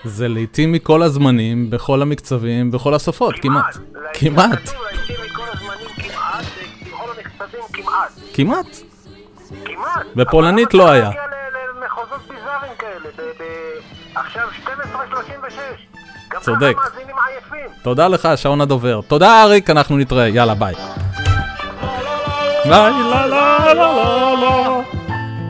[0.04, 3.76] זה לעיתים מכל הזמנים, בכל המקצבים, בכל השפות, כמעט.
[4.12, 4.70] כמעט.
[8.34, 8.66] כמעט.
[10.16, 11.10] בפולנית לא היה.
[12.28, 13.08] ביזאריים כאלה,
[14.14, 14.59] עכשיו 12.36.
[14.59, 14.59] גם
[16.40, 16.74] צודק.
[16.76, 17.70] ככה מאזינים עייפים.
[17.82, 19.00] תודה לך, שעון הדובר.
[19.06, 20.28] תודה, אריק, אנחנו נתראה.
[20.28, 20.74] יאללה, ביי.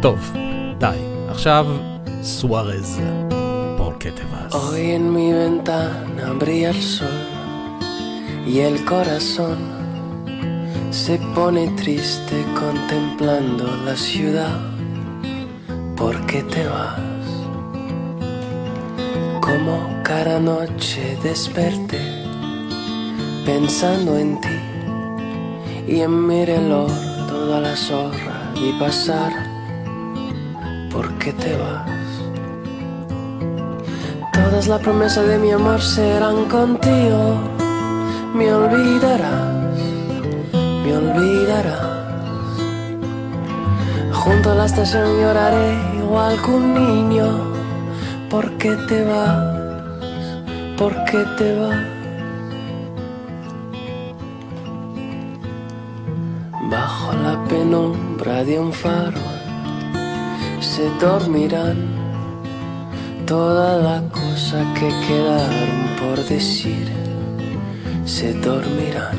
[0.03, 0.33] טוב,
[0.79, 0.87] די.
[1.31, 1.67] עכשיו,
[2.23, 3.01] סוארז.
[3.77, 4.53] פול קטבס.
[4.53, 7.21] Hoy en mi ventana brilla el sol
[8.53, 9.59] y el corazón
[10.91, 14.59] se pone triste contemplando la ciudad.
[15.97, 17.10] ¿Por qué te vas?
[19.51, 22.01] Como cada noche desperté
[23.45, 24.61] pensando en ti
[25.89, 26.89] y en mi reloj
[27.29, 29.33] todas las horas vi pasar.
[30.93, 31.91] ¿Por qué te vas?
[34.33, 37.41] Todas las promesas de mi amor serán contigo.
[38.33, 39.75] Me olvidarás,
[40.85, 41.91] me olvidarás.
[44.13, 45.91] Junto a la estación lloraré
[46.45, 47.60] que un niño.
[48.31, 49.45] ¿Por qué te vas?
[50.79, 51.85] ¿Por qué te vas?
[56.71, 59.19] Bajo la penumbra de un faro
[60.61, 61.77] se dormirán
[63.27, 66.87] todas las cosas que quedaron por decir
[68.05, 69.19] se dormirán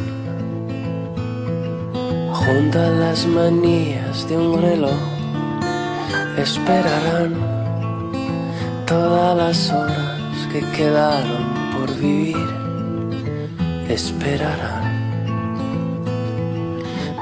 [2.31, 5.01] junto a las manías de un reloj
[6.37, 7.50] esperarán
[8.91, 11.43] todas las horas que quedaron
[11.73, 12.49] por vivir
[13.87, 14.83] esperarán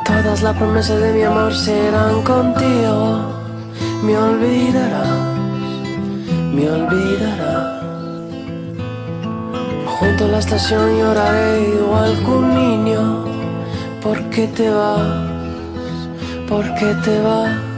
[0.04, 3.02] todas las promesas de mi amor serán contigo
[4.04, 5.30] me olvidarás
[6.56, 7.84] me olvidarás.
[9.86, 13.26] Junto a la estación lloraré igual que un niño.
[14.02, 15.08] ¿Por qué te vas?
[16.48, 17.69] ¿Por qué te vas?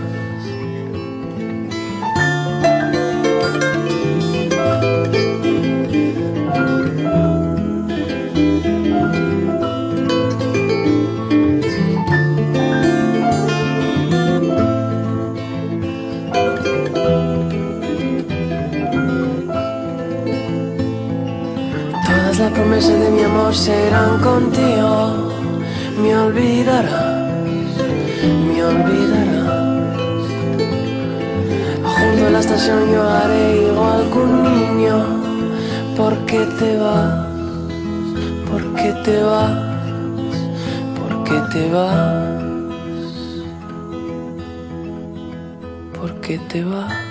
[22.72, 25.30] Promesas de mi amor serán contigo.
[26.02, 27.36] Me olvidarás,
[28.48, 29.98] me olvidarás.
[31.84, 34.98] Junto a la estación yo haré igual que un niño.
[35.98, 37.26] ¿Por qué te vas?
[38.50, 39.52] ¿Por qué te vas?
[40.98, 42.44] ¿Por qué te vas?
[46.00, 47.11] ¿Por qué te vas?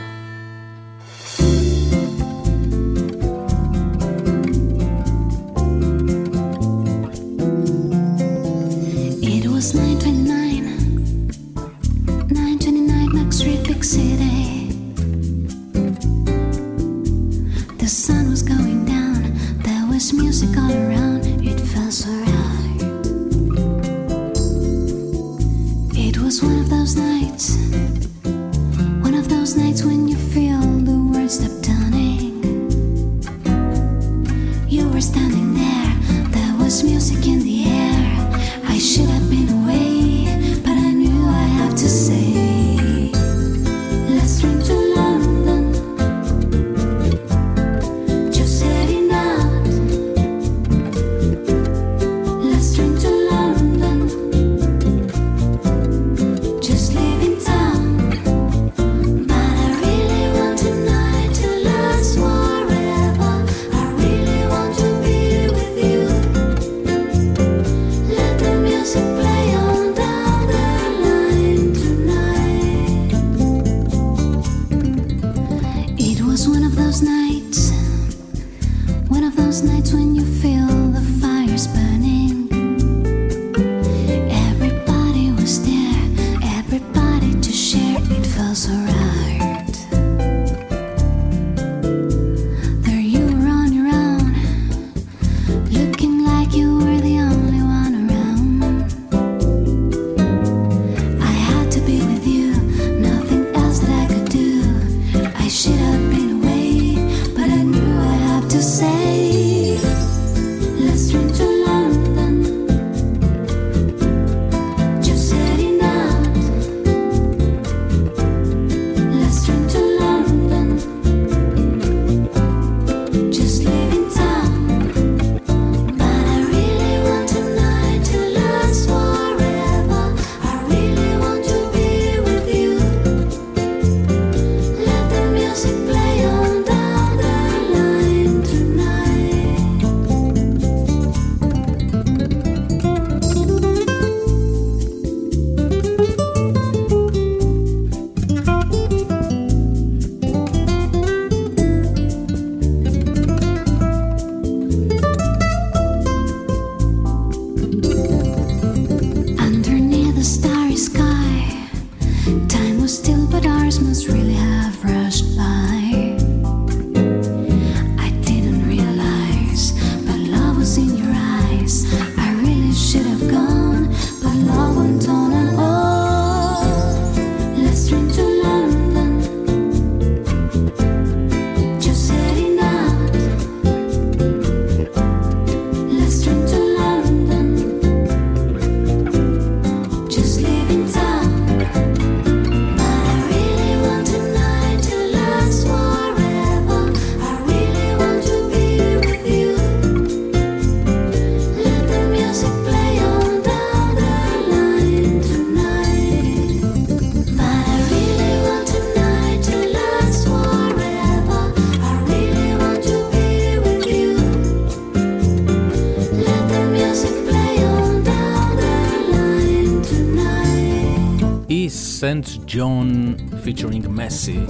[222.01, 223.14] סנט ג'ון
[223.44, 224.40] featuring מסי,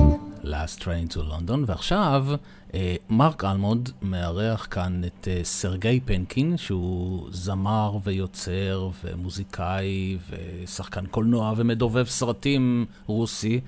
[0.42, 2.26] Last Train to London, ועכשיו
[2.74, 11.54] אה, מרק אלמונד מארח כאן את אה, סרגי פנקין, שהוא זמר ויוצר ומוזיקאי ושחקן קולנוע
[11.56, 13.60] ומדובב סרטים רוסי,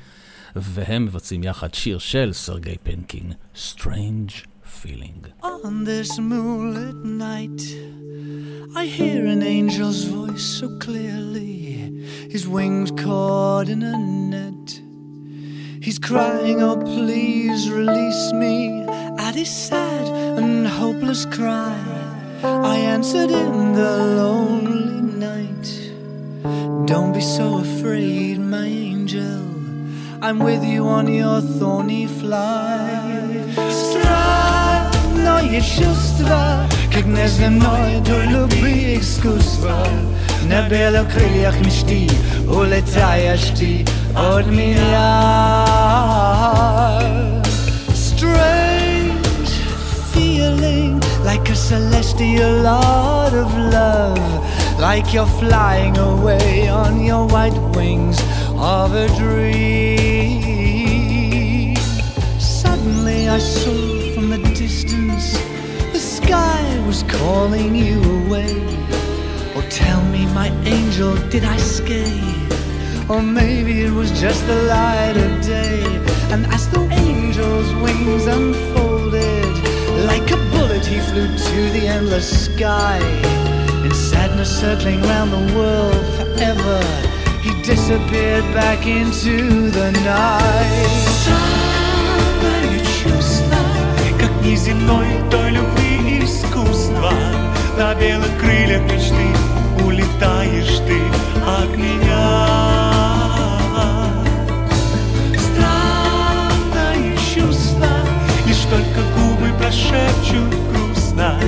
[0.57, 4.52] והם מבצעים יחד שיר של סרגי פנקין, Strange
[4.83, 5.25] Feeling.
[5.45, 7.63] On this moonlit night,
[8.75, 12.03] I hear an angel's voice so clearly.
[12.29, 14.81] His wings caught in a net.
[15.81, 18.83] He's crying, Oh, please release me.
[19.21, 21.79] At his sad and hopeless cry,
[22.43, 26.87] I answered in the lonely night.
[26.89, 29.52] Don't be so afraid, my angel.
[30.22, 33.46] I'm with you on your thorny flight.
[33.70, 39.86] Странное чувство, как неземное до любви искусство.
[40.50, 42.08] На белых крыльях мечты
[42.48, 43.86] улетаешь ты
[44.16, 45.66] от меня.
[47.94, 49.50] Strange
[50.14, 54.20] feeling like a celestial lot of love,
[54.80, 58.20] like you're flying away on your white wings
[58.58, 60.01] of a dream.
[63.29, 65.33] I saw from the distance
[65.93, 68.53] the sky was calling you away.
[69.55, 72.07] Oh, tell me, my angel, did I scare?
[73.09, 75.83] Or maybe it was just the light of day.
[76.33, 79.55] And as the angel's wings unfolded,
[80.05, 82.99] like a bullet, he flew to the endless sky.
[83.85, 86.81] In sadness, circling round the world forever.
[87.41, 91.62] he disappeared back into the night.
[94.45, 97.13] Неземной той любви искусства.
[97.79, 99.29] На белых крыльях мечты
[99.85, 101.01] улетаешь ты
[101.47, 102.93] от меня.
[105.39, 107.87] Странное чувство,
[108.45, 111.39] лишь только губы прошепчут грустно,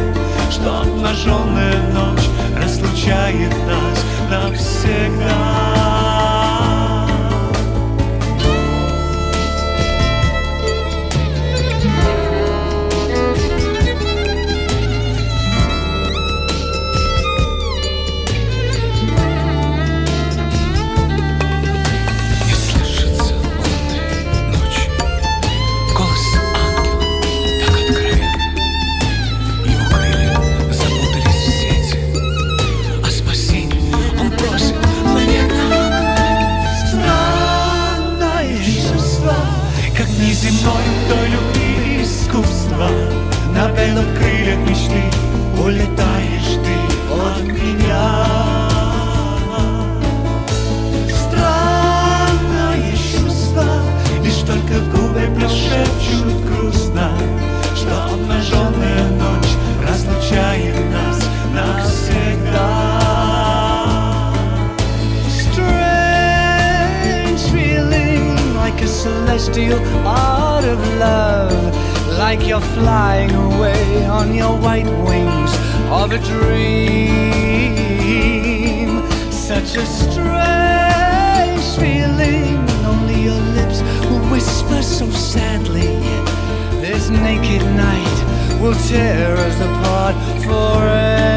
[0.50, 5.73] что обнаженная ночь разлучает нас навсегда.
[43.94, 45.02] Белых крыльях мечты
[45.56, 46.74] Улетаешь ты
[47.14, 48.26] от меня.
[51.16, 53.66] Странное чувство
[54.24, 57.06] Лишь только губы прошепчут грустно
[57.76, 59.52] Что обнаженная ночь
[59.88, 61.18] разлучает нас
[61.54, 62.80] навсегда.
[65.28, 68.24] Strange feeling
[68.56, 71.84] like a celestial art of love
[72.26, 75.52] Like you're flying away on your white wings
[75.90, 77.28] of a dream.
[79.30, 82.56] Such a strange feeling
[82.92, 86.01] Only your lips will whisper so sadly.
[86.80, 88.18] This naked night
[88.59, 91.34] will tear us apart forever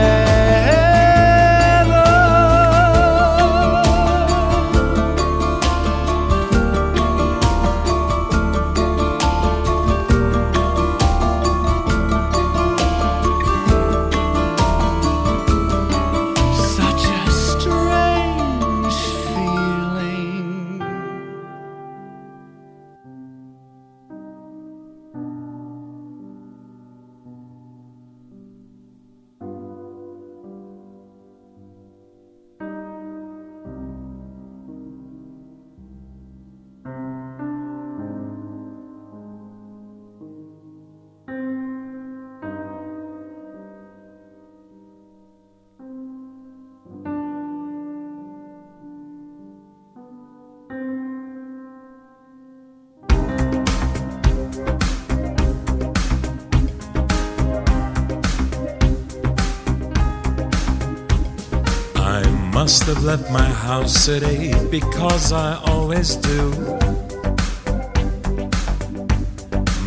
[62.88, 66.52] have left my house at eight because I always do.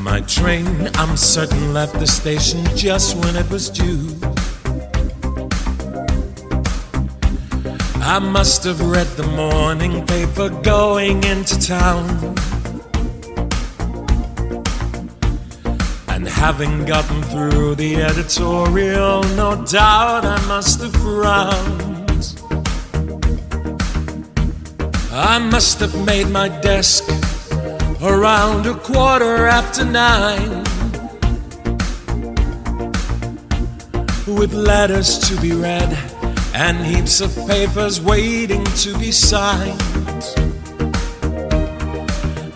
[0.03, 0.67] My train,
[0.97, 4.19] I'm certain, left the station just when it was due.
[8.03, 12.07] I must have read the morning paper going into town.
[16.09, 22.00] And having gotten through the editorial, no doubt I must have frowned.
[25.23, 27.05] I must have made my desk
[28.03, 30.65] around a quarter after nine.
[34.27, 35.93] With letters to be read
[36.55, 39.79] and heaps of papers waiting to be signed.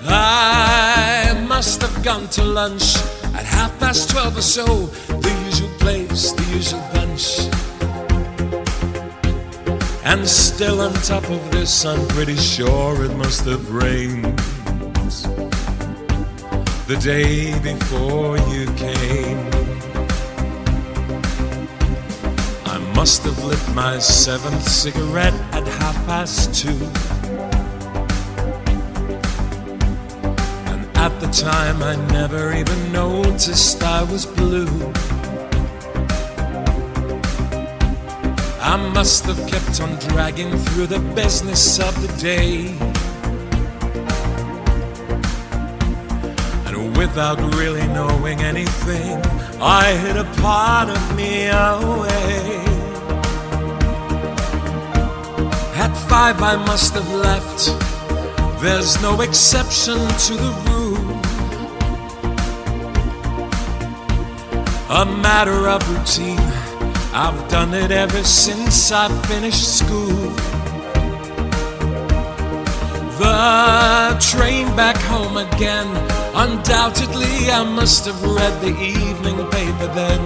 [0.08, 2.96] I must have gone to lunch
[3.34, 7.53] at half past twelve or so, the usual place, the usual bunch.
[10.04, 14.38] And still on top of this, I'm pretty sure it must have rained
[16.86, 19.38] the day before you came.
[22.66, 26.68] I must have lit my seventh cigarette at half past two.
[30.70, 34.68] And at the time, I never even noticed I was blue.
[38.66, 42.68] I must have kept on dragging through the business of the day.
[46.66, 49.20] And without really knowing anything,
[49.60, 52.64] I hid a part of me away.
[55.76, 57.60] At five, I must have left.
[58.62, 61.04] There's no exception to the rule.
[64.88, 66.43] A matter of routine.
[67.16, 70.30] I've done it ever since I finished school.
[73.22, 75.86] The train back home again.
[76.34, 80.20] Undoubtedly, I must have read the evening paper then.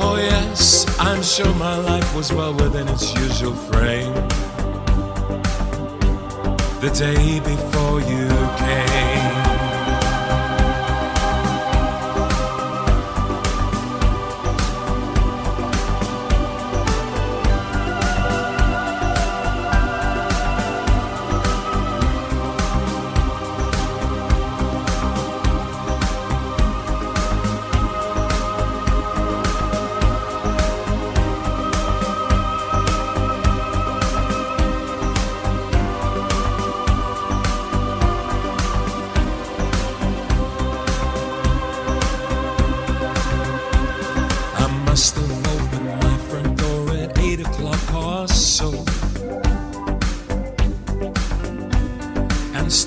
[0.00, 4.14] Oh, yes, I'm sure my life was well within its usual frame.
[6.80, 9.41] The day before you came.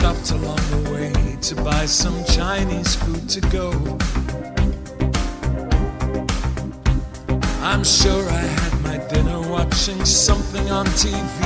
[0.05, 3.71] Stopped along the way to buy some Chinese food to go.
[7.63, 11.39] I'm sure I had my dinner watching something on TV.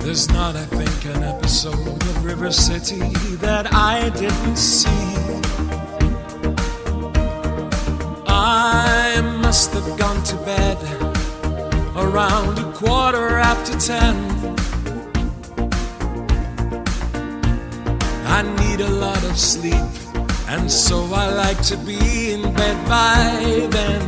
[0.00, 2.98] There's not, I think, an episode of River City
[3.36, 5.04] that I didn't see.
[8.26, 11.13] I must have gone to bed
[12.04, 14.14] around a quarter after ten.
[18.38, 19.90] I need a lot of sleep,
[20.48, 24.02] and so I like to be in bed by then.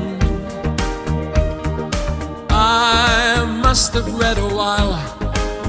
[2.51, 4.97] I must have read a while,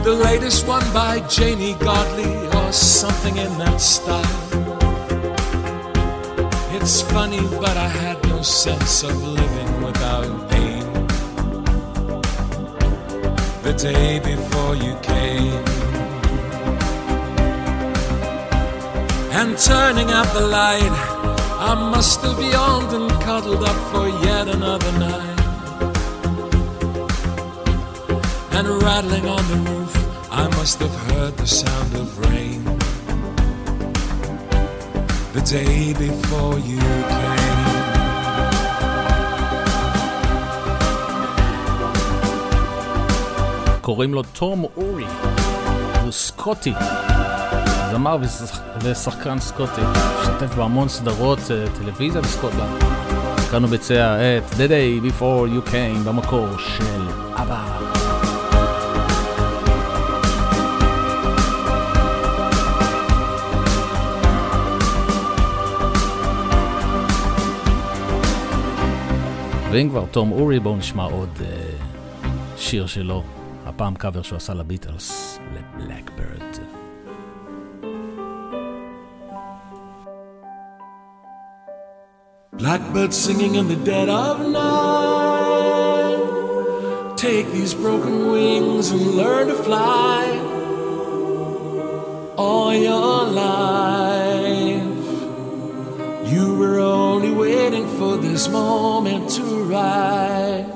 [0.03, 4.39] the latest one by Janie Godley or something in that style.
[6.75, 9.66] It's funny, but I had no sense of living
[13.67, 15.63] The day before you came.
[19.39, 20.95] And turning out the light,
[21.59, 25.39] I must have yawned and cuddled up for yet another night.
[28.53, 29.93] And rattling on the roof,
[30.31, 32.63] I must have heard the sound of rain
[35.33, 37.46] the day before you came.
[43.87, 45.05] קוראים לו תום אורי,
[46.03, 46.73] הוא סקוטי,
[47.91, 52.83] זמר ושח- ושחקן סקוטי, השתתף בהמון סדרות אה, טלוויזיה בסקוטלנד.
[53.51, 57.01] כאן הוא ביצע את The Day Before You Came במקור של
[57.35, 57.63] אבא.
[69.71, 71.47] ואם כבר תום אורי, בואו נשמע עוד אה,
[72.57, 73.23] שיר שלו,
[73.76, 76.56] הפעם קאבר שהוא עשה לביטלס, לבלקברד.
[82.62, 86.22] Blackbird singing in the dead of night.
[87.16, 90.20] Take these broken wings and learn to fly.
[92.36, 95.08] All your life,
[96.32, 100.75] you were only waiting for this moment to rise.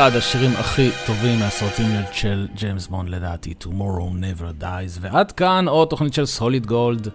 [0.00, 4.98] אחד השירים הכי טובים מהסרטים של ג'יימס בונד לדעתי, Tomorrow Never Dies.
[5.00, 7.08] ועד כאן עוד תוכנית של סוליד גולד.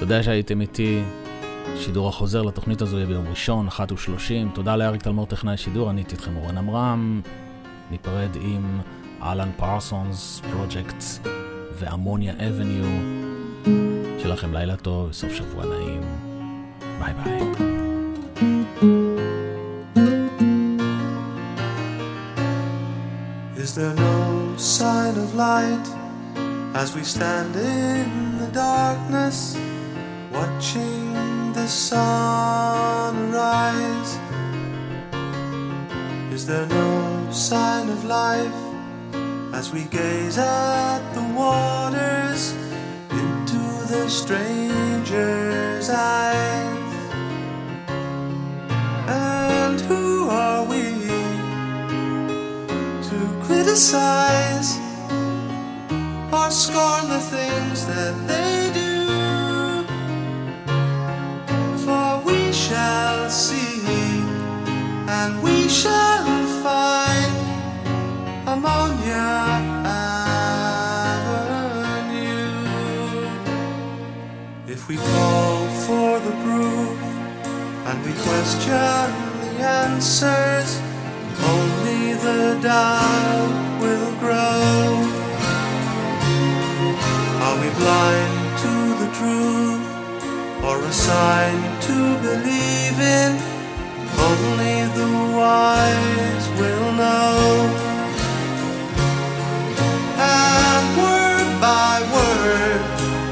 [0.00, 1.02] תודה שהייתם איתי.
[1.76, 4.54] שידור החוזר לתוכנית הזו יהיה ביום ראשון, 1 ו-30.
[4.54, 7.20] תודה לאריק תלמור טכנאי שידור, אני הייתי איתכם אורן עמרם.
[7.90, 8.80] ניפרד עם
[9.22, 11.04] אלן פרסונס פרויקט
[11.78, 12.86] ו Ammonia Avenue.
[14.18, 16.02] שיהיה לכם לילה טוב וסוף שבוע נעים.
[16.98, 19.11] ביי ביי.
[23.72, 25.86] Is there no sign of light
[26.74, 29.56] as we stand in the darkness,
[30.30, 34.18] watching the sun rise?
[36.34, 38.60] Is there no sign of life
[39.54, 42.52] as we gaze at the waters
[43.08, 46.51] into the stranger's eyes?
[56.30, 59.06] Or scorn the things that they do.
[61.78, 63.80] For we shall see
[65.08, 67.32] and we shall find
[68.46, 69.32] ammonia
[69.64, 70.20] avenue.
[74.66, 77.00] If we call for the proof
[77.88, 79.08] and we question
[79.40, 80.91] the answers,
[82.14, 84.82] the doubt will grow.
[87.44, 88.72] Are we blind to
[89.02, 89.84] the truth
[90.64, 91.58] or a sign
[91.88, 93.32] to believe in?
[94.28, 97.38] Only the wise will know.
[100.18, 102.82] And word by word,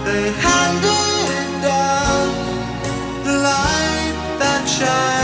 [0.07, 2.29] they handed down
[3.25, 5.20] the light that shines